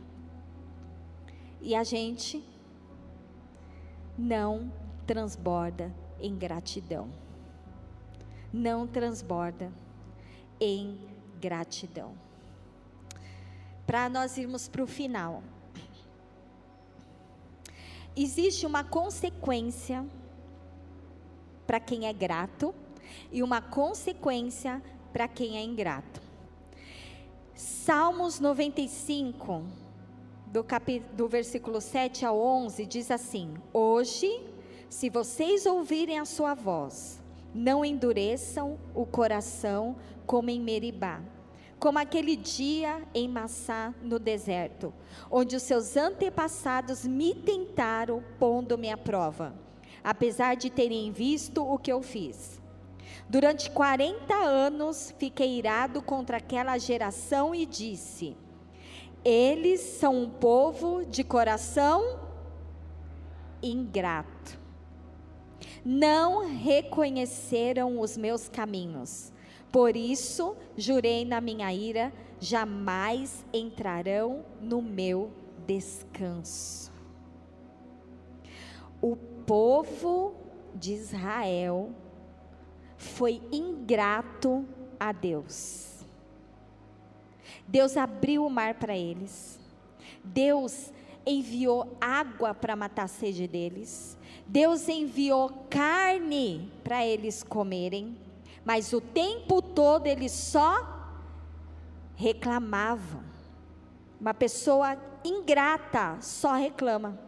E 1.60 1.74
a 1.76 1.84
gente 1.84 2.42
não 4.18 4.72
transborda 5.06 5.94
em 6.20 6.34
gratidão 6.34 7.08
não 8.52 8.86
transborda 8.86 9.72
em 10.60 10.98
gratidão. 11.40 12.14
Para 13.86 14.08
nós 14.08 14.36
irmos 14.36 14.68
para 14.68 14.82
o 14.82 14.86
final. 14.86 15.42
Existe 18.14 18.66
uma 18.66 18.84
consequência 18.84 20.04
para 21.66 21.80
quem 21.80 22.06
é 22.06 22.12
grato 22.12 22.74
e 23.30 23.42
uma 23.42 23.60
consequência 23.62 24.82
para 25.12 25.26
quem 25.26 25.56
é 25.56 25.62
ingrato. 25.62 26.20
Salmos 27.54 28.38
95, 28.40 29.64
do, 30.46 30.62
cap... 30.62 31.00
do 31.14 31.28
versículo 31.28 31.80
7 31.80 32.24
ao 32.26 32.38
11, 32.38 32.86
diz 32.86 33.10
assim: 33.10 33.54
Hoje, 33.72 34.46
se 34.88 35.08
vocês 35.08 35.64
ouvirem 35.64 36.18
a 36.18 36.24
sua 36.24 36.54
voz, 36.54 37.21
não 37.54 37.84
endureçam 37.84 38.78
o 38.94 39.04
coração 39.04 39.96
como 40.26 40.50
em 40.50 40.60
Meribá, 40.60 41.20
como 41.78 41.98
aquele 41.98 42.36
dia 42.36 43.02
em 43.12 43.28
Massá 43.28 43.92
no 44.02 44.18
deserto, 44.18 44.94
onde 45.30 45.56
os 45.56 45.62
seus 45.62 45.96
antepassados 45.96 47.06
me 47.06 47.34
tentaram 47.34 48.22
pondo-me 48.38 48.90
à 48.90 48.96
prova, 48.96 49.54
apesar 50.02 50.54
de 50.54 50.70
terem 50.70 51.10
visto 51.10 51.62
o 51.62 51.78
que 51.78 51.92
eu 51.92 52.00
fiz. 52.00 52.60
Durante 53.28 53.70
40 53.70 54.34
anos 54.34 55.12
fiquei 55.18 55.58
irado 55.58 56.00
contra 56.00 56.36
aquela 56.38 56.78
geração 56.78 57.54
e 57.54 57.66
disse: 57.66 58.36
Eles 59.24 59.80
são 59.80 60.22
um 60.22 60.30
povo 60.30 61.04
de 61.04 61.24
coração 61.24 62.20
ingrato 63.62 64.61
não 65.84 66.46
reconheceram 66.46 68.00
os 68.00 68.16
meus 68.16 68.48
caminhos. 68.48 69.32
Por 69.70 69.96
isso, 69.96 70.56
jurei 70.76 71.24
na 71.24 71.40
minha 71.40 71.72
ira, 71.72 72.12
jamais 72.38 73.44
entrarão 73.52 74.44
no 74.60 74.82
meu 74.82 75.30
descanso. 75.66 76.92
O 79.00 79.16
povo 79.16 80.34
de 80.74 80.92
Israel 80.92 81.90
foi 82.96 83.42
ingrato 83.50 84.64
a 84.98 85.10
Deus. 85.10 86.04
Deus 87.66 87.96
abriu 87.96 88.44
o 88.46 88.50
mar 88.50 88.74
para 88.74 88.96
eles. 88.96 89.58
Deus 90.22 90.92
enviou 91.26 91.96
água 92.00 92.54
para 92.54 92.76
matar 92.76 93.04
a 93.04 93.08
sede 93.08 93.48
deles. 93.48 94.16
Deus 94.52 94.86
enviou 94.86 95.66
carne 95.70 96.70
para 96.84 97.06
eles 97.06 97.42
comerem, 97.42 98.14
mas 98.62 98.92
o 98.92 99.00
tempo 99.00 99.62
todo 99.62 100.06
eles 100.06 100.30
só 100.30 100.74
reclamavam. 102.14 103.22
Uma 104.20 104.34
pessoa 104.34 104.98
ingrata 105.24 106.18
só 106.20 106.52
reclama. 106.52 107.18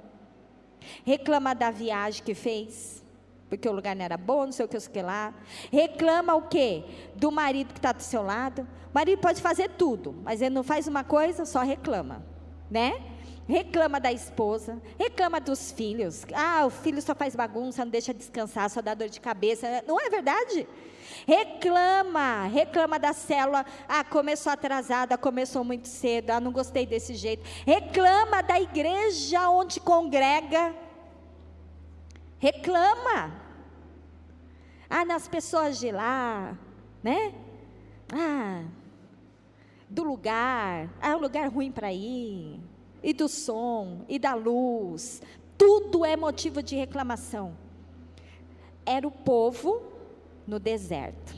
Reclama 1.03 1.55
da 1.55 1.71
viagem 1.71 2.23
que 2.23 2.35
fez, 2.35 3.03
porque 3.49 3.67
o 3.67 3.73
lugar 3.73 3.97
não 3.97 4.05
era 4.05 4.19
bom, 4.19 4.45
não 4.45 4.53
sei 4.53 4.67
o 4.67 4.69
que, 4.69 4.79
sei 4.79 4.91
o 4.91 4.93
que 4.93 5.01
lá. 5.01 5.33
Reclama 5.73 6.35
o 6.35 6.43
quê? 6.43 6.85
Do 7.17 7.33
marido 7.33 7.73
que 7.73 7.79
está 7.79 7.93
do 7.93 8.03
seu 8.03 8.23
lado. 8.23 8.69
O 8.91 8.95
marido 8.95 9.21
pode 9.21 9.41
fazer 9.41 9.71
tudo, 9.71 10.15
mas 10.23 10.43
ele 10.43 10.55
não 10.55 10.63
faz 10.63 10.87
uma 10.87 11.03
coisa, 11.03 11.47
só 11.47 11.63
reclama, 11.63 12.23
né? 12.71 13.14
Reclama 13.47 14.01
da 14.01 14.13
esposa, 14.13 14.81
reclama 14.99 15.41
dos 15.41 15.71
filhos. 15.71 16.25
Ah, 16.35 16.65
o 16.67 16.71
filho 16.71 17.01
só 17.01 17.15
faz 17.15 17.37
bagunça, 17.37 17.85
não 17.85 17.91
deixa 17.91 18.15
descansar, 18.15 18.69
só 18.71 18.81
dá 18.81 18.95
dor 18.95 19.09
de 19.09 19.21
cabeça. 19.21 19.85
Não 19.87 20.01
é 20.01 20.09
verdade? 20.09 20.67
Reclama, 21.27 22.47
reclama 22.47 22.99
da 22.99 23.13
célula. 23.13 23.65
Ah, 23.89 24.03
começou 24.03 24.53
atrasada, 24.53 25.19
começou 25.19 25.63
muito 25.63 25.89
cedo. 25.89 26.31
Ah, 26.31 26.41
não 26.41 26.53
gostei 26.53 26.87
desse 26.87 27.15
jeito. 27.15 27.45
Reclama 27.67 28.43
da 28.43 28.61
igreja 28.61 29.49
onde 29.51 29.81
congrega. 29.81 30.75
Reclama. 32.39 33.43
Ah, 34.89 35.05
nas 35.05 35.29
pessoas 35.29 35.79
de 35.79 35.91
lá, 35.91 36.57
né? 37.03 37.35
Ah, 38.13 38.65
do 39.89 40.03
lugar. 40.03 40.89
Ah, 41.01 41.11
é 41.11 41.17
um 41.17 41.21
lugar 41.21 41.49
ruim 41.49 41.71
para 41.71 41.93
ir 41.93 42.61
e 43.05 43.13
do 43.13 43.29
som, 43.29 44.01
e 44.09 44.19
da 44.19 44.35
luz, 44.35 45.21
tudo 45.59 46.07
é 46.07 46.17
motivo 46.17 46.63
de 46.63 46.75
reclamação. 46.75 47.55
Era 48.87 49.07
o 49.07 49.11
povo 49.11 49.83
no 50.47 50.59
deserto. 50.59 51.35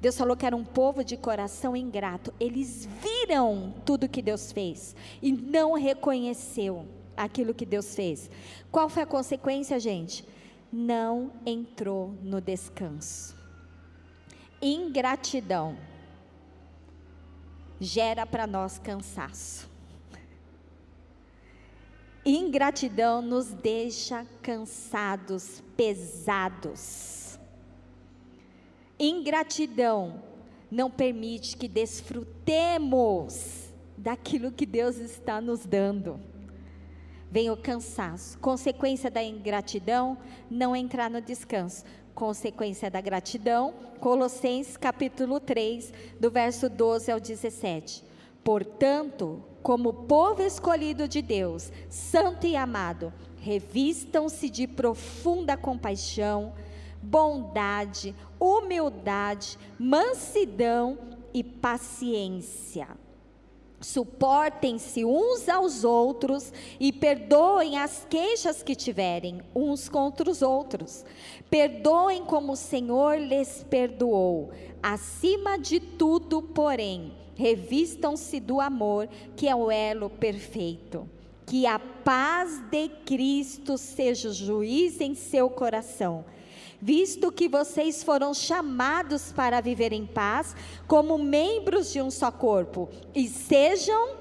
Deus 0.00 0.18
falou 0.18 0.36
que 0.36 0.44
era 0.44 0.56
um 0.56 0.64
povo 0.64 1.04
de 1.04 1.16
coração 1.16 1.76
ingrato. 1.76 2.34
Eles 2.40 2.88
viram 3.00 3.72
tudo 3.86 4.08
que 4.08 4.20
Deus 4.20 4.50
fez 4.50 4.96
e 5.22 5.30
não 5.30 5.74
reconheceu 5.74 6.88
aquilo 7.16 7.54
que 7.54 7.64
Deus 7.64 7.94
fez. 7.94 8.28
Qual 8.70 8.88
foi 8.88 9.04
a 9.04 9.06
consequência, 9.06 9.78
gente? 9.78 10.24
Não 10.72 11.30
entrou 11.46 12.16
no 12.20 12.40
descanso. 12.40 13.36
Ingratidão 14.60 15.76
gera 17.78 18.26
para 18.26 18.46
nós 18.46 18.78
cansaço. 18.78 19.71
Ingratidão 22.24 23.20
nos 23.20 23.48
deixa 23.48 24.24
cansados, 24.40 25.60
pesados. 25.76 27.36
Ingratidão 28.96 30.22
não 30.70 30.88
permite 30.88 31.56
que 31.56 31.66
desfrutemos 31.66 33.72
daquilo 33.98 34.52
que 34.52 34.64
Deus 34.64 34.98
está 34.98 35.40
nos 35.40 35.66
dando. 35.66 36.20
Vem 37.28 37.50
o 37.50 37.56
cansaço. 37.56 38.38
Consequência 38.38 39.10
da 39.10 39.24
ingratidão, 39.24 40.16
não 40.48 40.76
entrar 40.76 41.10
no 41.10 41.20
descanso. 41.20 41.84
Consequência 42.14 42.88
da 42.88 43.00
gratidão, 43.00 43.74
Colossenses 43.98 44.76
capítulo 44.76 45.40
3, 45.40 45.92
do 46.20 46.30
verso 46.30 46.68
12 46.68 47.10
ao 47.10 47.18
17. 47.18 48.11
Portanto, 48.44 49.42
como 49.62 49.92
povo 49.92 50.42
escolhido 50.42 51.06
de 51.06 51.22
Deus, 51.22 51.70
santo 51.88 52.46
e 52.46 52.56
amado, 52.56 53.12
revistam-se 53.38 54.50
de 54.50 54.66
profunda 54.66 55.56
compaixão, 55.56 56.52
bondade, 57.00 58.14
humildade, 58.38 59.58
mansidão 59.78 60.98
e 61.32 61.42
paciência. 61.44 62.88
Suportem-se 63.80 65.04
uns 65.04 65.48
aos 65.48 65.82
outros 65.82 66.52
e 66.78 66.92
perdoem 66.92 67.78
as 67.78 68.06
queixas 68.08 68.62
que 68.62 68.76
tiverem 68.76 69.42
uns 69.54 69.88
contra 69.88 70.30
os 70.30 70.40
outros. 70.40 71.04
Perdoem 71.50 72.24
como 72.24 72.52
o 72.52 72.56
Senhor 72.56 73.18
lhes 73.18 73.66
perdoou. 73.68 74.52
Acima 74.80 75.58
de 75.58 75.80
tudo, 75.80 76.40
porém, 76.42 77.12
revistam-se 77.34 78.38
do 78.40 78.60
amor, 78.60 79.08
que 79.36 79.48
é 79.48 79.54
o 79.54 79.70
elo 79.70 80.10
perfeito. 80.10 81.08
Que 81.46 81.66
a 81.66 81.78
paz 81.78 82.62
de 82.70 82.88
Cristo 83.04 83.76
seja 83.76 84.28
o 84.28 84.32
juiz 84.32 85.00
em 85.00 85.14
seu 85.14 85.50
coração, 85.50 86.24
visto 86.80 87.30
que 87.32 87.48
vocês 87.48 88.02
foram 88.02 88.32
chamados 88.32 89.32
para 89.32 89.60
viver 89.60 89.92
em 89.92 90.06
paz, 90.06 90.54
como 90.86 91.18
membros 91.18 91.92
de 91.92 92.00
um 92.00 92.10
só 92.10 92.30
corpo, 92.30 92.88
e 93.14 93.28
sejam 93.28 94.16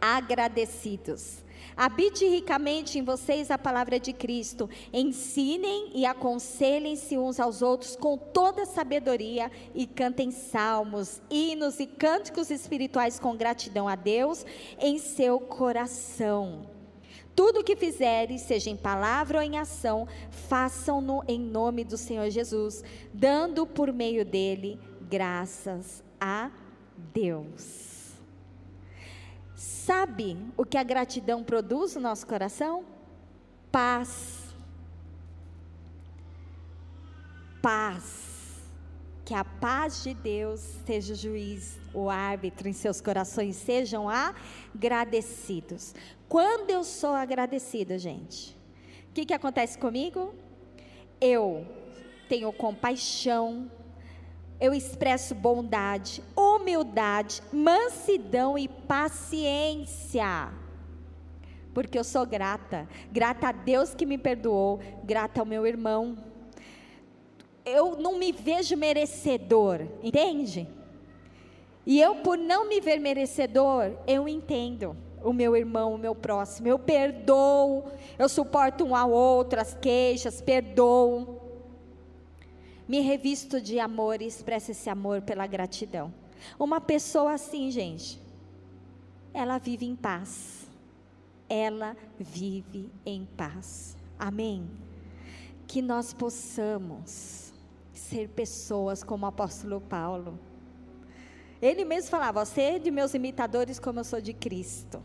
agradecidos. 0.00 1.42
Habite 1.76 2.26
ricamente 2.26 2.98
em 2.98 3.02
vocês 3.02 3.50
a 3.50 3.58
palavra 3.58 3.98
de 3.98 4.12
Cristo. 4.12 4.68
Ensinem 4.92 5.90
e 5.94 6.04
aconselhem-se 6.04 7.16
uns 7.18 7.40
aos 7.40 7.62
outros 7.62 7.96
com 7.96 8.16
toda 8.16 8.66
sabedoria 8.66 9.50
e 9.74 9.86
cantem 9.86 10.30
salmos, 10.30 11.20
hinos 11.30 11.80
e 11.80 11.86
cânticos 11.86 12.50
espirituais 12.50 13.18
com 13.18 13.36
gratidão 13.36 13.88
a 13.88 13.94
Deus 13.94 14.44
em 14.78 14.98
seu 14.98 15.40
coração. 15.40 16.66
Tudo 17.34 17.60
o 17.60 17.64
que 17.64 17.74
fizerem, 17.74 18.36
seja 18.36 18.68
em 18.68 18.76
palavra 18.76 19.38
ou 19.38 19.44
em 19.44 19.58
ação, 19.58 20.06
façam-no 20.30 21.22
em 21.26 21.40
nome 21.40 21.82
do 21.82 21.96
Senhor 21.96 22.28
Jesus, 22.28 22.84
dando 23.12 23.66
por 23.66 23.90
meio 23.90 24.24
dele 24.24 24.78
graças 25.08 26.04
a 26.20 26.50
Deus. 27.14 27.91
Sabe 29.62 30.36
o 30.56 30.64
que 30.64 30.76
a 30.76 30.82
gratidão 30.82 31.44
produz 31.44 31.94
no 31.94 32.00
nosso 32.00 32.26
coração? 32.26 32.84
Paz. 33.70 34.52
Paz. 37.62 38.60
Que 39.24 39.32
a 39.32 39.44
paz 39.44 40.02
de 40.02 40.14
Deus 40.14 40.58
seja 40.84 41.12
o 41.12 41.16
juiz, 41.16 41.78
o 41.94 42.10
árbitro 42.10 42.68
em 42.68 42.72
seus 42.72 43.00
corações, 43.00 43.54
sejam 43.54 44.08
agradecidos. 44.08 45.94
Quando 46.28 46.70
eu 46.70 46.82
sou 46.82 47.12
agradecida, 47.12 47.96
gente, 47.98 48.56
o 49.10 49.12
que, 49.14 49.24
que 49.24 49.32
acontece 49.32 49.78
comigo? 49.78 50.34
Eu 51.20 51.64
tenho 52.28 52.52
compaixão, 52.52 53.70
eu 54.62 54.72
expresso 54.72 55.34
bondade, 55.34 56.22
humildade, 56.36 57.42
mansidão 57.52 58.56
e 58.56 58.68
paciência. 58.68 60.52
Porque 61.74 61.98
eu 61.98 62.04
sou 62.04 62.24
grata, 62.24 62.88
grata 63.10 63.48
a 63.48 63.52
Deus 63.52 63.92
que 63.92 64.06
me 64.06 64.16
perdoou, 64.16 64.78
grata 65.02 65.40
ao 65.40 65.46
meu 65.46 65.66
irmão. 65.66 66.16
Eu 67.64 67.96
não 67.96 68.16
me 68.16 68.30
vejo 68.30 68.76
merecedor, 68.76 69.80
entende? 70.00 70.68
E 71.84 72.00
eu, 72.00 72.14
por 72.16 72.38
não 72.38 72.68
me 72.68 72.80
ver 72.80 73.00
merecedor, 73.00 73.90
eu 74.06 74.28
entendo 74.28 74.96
o 75.24 75.32
meu 75.32 75.56
irmão, 75.56 75.92
o 75.92 75.98
meu 75.98 76.14
próximo. 76.14 76.68
Eu 76.68 76.78
perdoo, 76.78 77.90
eu 78.16 78.28
suporto 78.28 78.84
um 78.84 78.94
ao 78.94 79.10
outro 79.10 79.60
as 79.60 79.74
queixas, 79.74 80.40
perdoo. 80.40 81.41
Me 82.88 83.00
revisto 83.00 83.60
de 83.60 83.78
amor 83.78 84.20
e 84.20 84.26
expresso 84.26 84.72
esse 84.72 84.90
amor 84.90 85.22
pela 85.22 85.46
gratidão. 85.46 86.12
Uma 86.58 86.80
pessoa 86.80 87.32
assim, 87.32 87.70
gente, 87.70 88.20
ela 89.32 89.58
vive 89.58 89.86
em 89.86 89.94
paz. 89.94 90.68
Ela 91.48 91.96
vive 92.18 92.90
em 93.06 93.24
paz. 93.36 93.96
Amém? 94.18 94.68
Que 95.66 95.80
nós 95.80 96.12
possamos 96.12 97.52
ser 97.92 98.28
pessoas 98.30 99.02
como 99.04 99.24
o 99.24 99.28
apóstolo 99.28 99.80
Paulo. 99.80 100.38
Ele 101.60 101.84
mesmo 101.84 102.10
falava: 102.10 102.44
Você 102.44 102.62
é 102.62 102.78
de 102.78 102.90
meus 102.90 103.14
imitadores, 103.14 103.78
como 103.78 104.00
eu 104.00 104.04
sou 104.04 104.20
de 104.20 104.32
Cristo. 104.32 105.00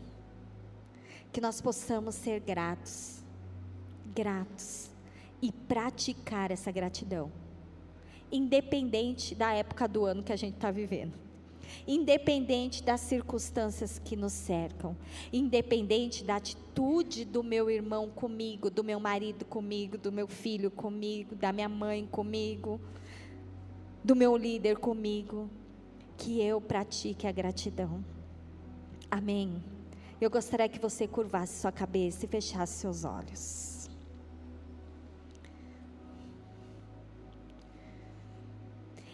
Que 1.32 1.40
nós 1.40 1.60
possamos 1.60 2.14
ser 2.14 2.40
gratos, 2.40 3.22
gratos, 4.14 4.90
e 5.40 5.52
praticar 5.52 6.50
essa 6.50 6.72
gratidão 6.72 7.30
independente 8.30 9.34
da 9.34 9.52
época 9.52 9.88
do 9.88 10.04
ano 10.04 10.22
que 10.22 10.32
a 10.32 10.36
gente 10.36 10.54
está 10.54 10.70
vivendo, 10.70 11.12
independente 11.86 12.82
das 12.82 13.00
circunstâncias 13.00 13.98
que 13.98 14.16
nos 14.16 14.32
cercam, 14.32 14.96
independente 15.32 16.24
da 16.24 16.36
atitude 16.36 17.24
do 17.24 17.42
meu 17.42 17.70
irmão 17.70 18.08
comigo, 18.08 18.70
do 18.70 18.84
meu 18.84 19.00
marido 19.00 19.44
comigo, 19.44 19.96
do 19.96 20.12
meu 20.12 20.26
filho 20.26 20.70
comigo, 20.70 21.34
da 21.34 21.52
minha 21.52 21.68
mãe 21.68 22.06
comigo, 22.06 22.80
do 24.04 24.14
meu 24.14 24.36
líder 24.36 24.78
comigo, 24.78 25.48
que 26.16 26.40
eu 26.40 26.60
pratique 26.60 27.26
a 27.26 27.32
gratidão. 27.32 28.04
Amém. 29.10 29.62
Eu 30.20 30.28
gostaria 30.28 30.68
que 30.68 30.80
você 30.80 31.06
curvasse 31.06 31.60
sua 31.60 31.70
cabeça 31.70 32.24
e 32.24 32.28
fechasse 32.28 32.80
seus 32.80 33.04
olhos. 33.04 33.77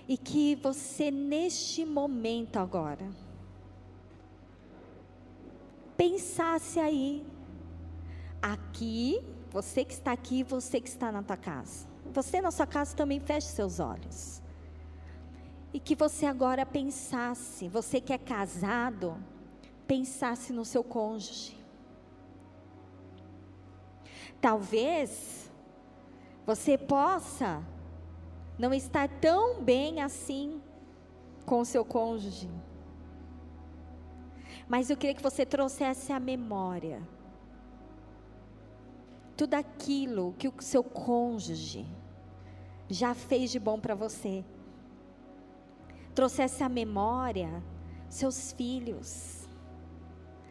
E 0.06 0.16
que 0.16 0.54
você, 0.56 1.10
neste 1.10 1.84
momento 1.84 2.58
agora, 2.58 3.08
pensasse 5.96 6.78
aí, 6.78 7.24
aqui, 8.42 9.24
você 9.50 9.84
que 9.84 9.94
está 9.94 10.12
aqui, 10.12 10.42
você 10.42 10.80
que 10.80 10.88
está 10.88 11.10
na 11.10 11.22
tua 11.22 11.36
casa. 11.36 11.86
Você 12.12 12.40
na 12.40 12.50
sua 12.50 12.66
casa 12.66 12.94
também 12.94 13.18
feche 13.18 13.48
seus 13.48 13.80
olhos. 13.80 14.42
E 15.72 15.80
que 15.80 15.94
você 15.94 16.26
agora 16.26 16.66
pensasse, 16.66 17.66
você 17.68 18.00
que 18.00 18.12
é 18.12 18.18
casado, 18.18 19.16
pensasse 19.86 20.52
no 20.52 20.64
seu 20.64 20.84
cônjuge. 20.84 21.56
Talvez 24.40 25.50
você 26.44 26.76
possa 26.76 27.62
não 28.58 28.72
estar 28.72 29.08
tão 29.08 29.62
bem 29.62 30.00
assim 30.00 30.60
com 31.44 31.60
o 31.60 31.64
seu 31.64 31.84
cônjuge. 31.84 32.50
Mas 34.68 34.88
eu 34.88 34.96
queria 34.96 35.14
que 35.14 35.22
você 35.22 35.44
trouxesse 35.44 36.12
a 36.12 36.20
memória 36.20 37.02
tudo 39.36 39.54
aquilo 39.54 40.34
que 40.38 40.48
o 40.48 40.54
seu 40.60 40.82
cônjuge 40.82 41.86
já 42.88 43.14
fez 43.14 43.50
de 43.50 43.58
bom 43.58 43.78
para 43.80 43.94
você. 43.94 44.44
Trouxesse 46.14 46.62
a 46.62 46.68
memória 46.68 47.62
seus 48.08 48.52
filhos, 48.52 49.48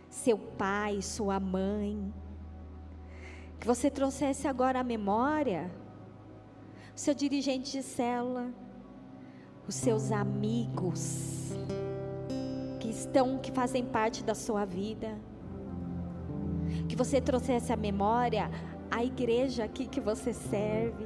seu 0.09 0.37
pai, 0.37 1.01
sua 1.01 1.39
mãe. 1.39 2.13
Que 3.59 3.65
você 3.65 3.89
trouxesse 3.89 4.47
agora 4.47 4.81
a 4.81 4.83
memória 4.83 5.71
seu 6.95 7.13
dirigente 7.13 7.71
de 7.71 7.83
célula, 7.83 8.51
os 9.67 9.75
seus 9.75 10.11
amigos 10.11 11.51
que 12.79 12.89
estão, 12.89 13.39
que 13.39 13.51
fazem 13.51 13.83
parte 13.85 14.23
da 14.23 14.35
sua 14.35 14.65
vida. 14.65 15.17
Que 16.87 16.95
você 16.95 17.21
trouxesse 17.21 17.71
a 17.71 17.77
memória 17.77 18.49
a 18.91 19.03
igreja 19.03 19.63
aqui 19.63 19.87
que 19.87 19.99
você 19.99 20.31
serve. 20.33 21.05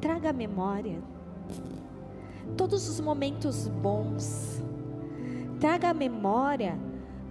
Traga 0.00 0.30
a 0.30 0.32
memória 0.32 1.00
todos 2.56 2.88
os 2.88 3.00
momentos 3.00 3.68
bons. 3.68 4.60
Traga 5.60 5.90
a 5.90 5.94
memória 5.94 6.76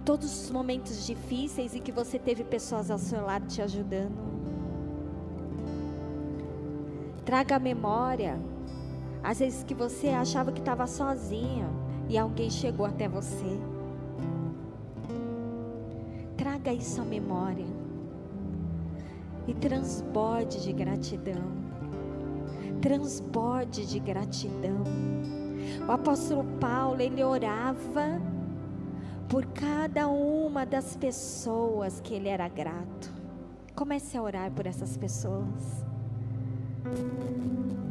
todos 0.04 0.44
os 0.44 0.50
momentos 0.50 1.06
difíceis 1.06 1.74
e 1.74 1.80
que 1.80 1.92
você 1.92 2.18
teve 2.18 2.44
pessoas 2.44 2.90
ao 2.90 2.98
seu 2.98 3.24
lado 3.24 3.46
te 3.46 3.60
ajudando. 3.60 4.33
Traga 7.34 7.56
a 7.56 7.58
memória 7.58 8.38
às 9.20 9.40
vezes 9.40 9.64
que 9.64 9.74
você 9.74 10.10
achava 10.10 10.52
que 10.52 10.60
estava 10.60 10.86
sozinha 10.86 11.68
e 12.08 12.16
alguém 12.16 12.48
chegou 12.48 12.86
até 12.86 13.08
você. 13.08 13.58
Traga 16.36 16.72
isso 16.72 17.00
à 17.00 17.04
memória 17.04 17.66
e 19.48 19.54
transborde 19.54 20.62
de 20.62 20.72
gratidão. 20.72 21.42
Transborde 22.80 23.84
de 23.84 23.98
gratidão. 23.98 24.84
O 25.88 25.90
apóstolo 25.90 26.44
Paulo, 26.60 27.02
ele 27.02 27.24
orava 27.24 28.22
por 29.28 29.44
cada 29.46 30.06
uma 30.06 30.64
das 30.64 30.94
pessoas 30.94 32.00
que 32.00 32.14
ele 32.14 32.28
era 32.28 32.46
grato. 32.46 33.12
Comece 33.74 34.16
a 34.16 34.22
orar 34.22 34.52
por 34.52 34.68
essas 34.68 34.96
pessoas. 34.96 35.84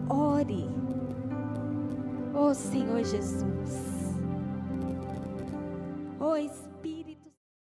Ore. 0.09 0.69
Oh 2.35 2.53
Senhor 2.53 2.99
Jesus. 2.99 4.13
Oh 6.19 6.35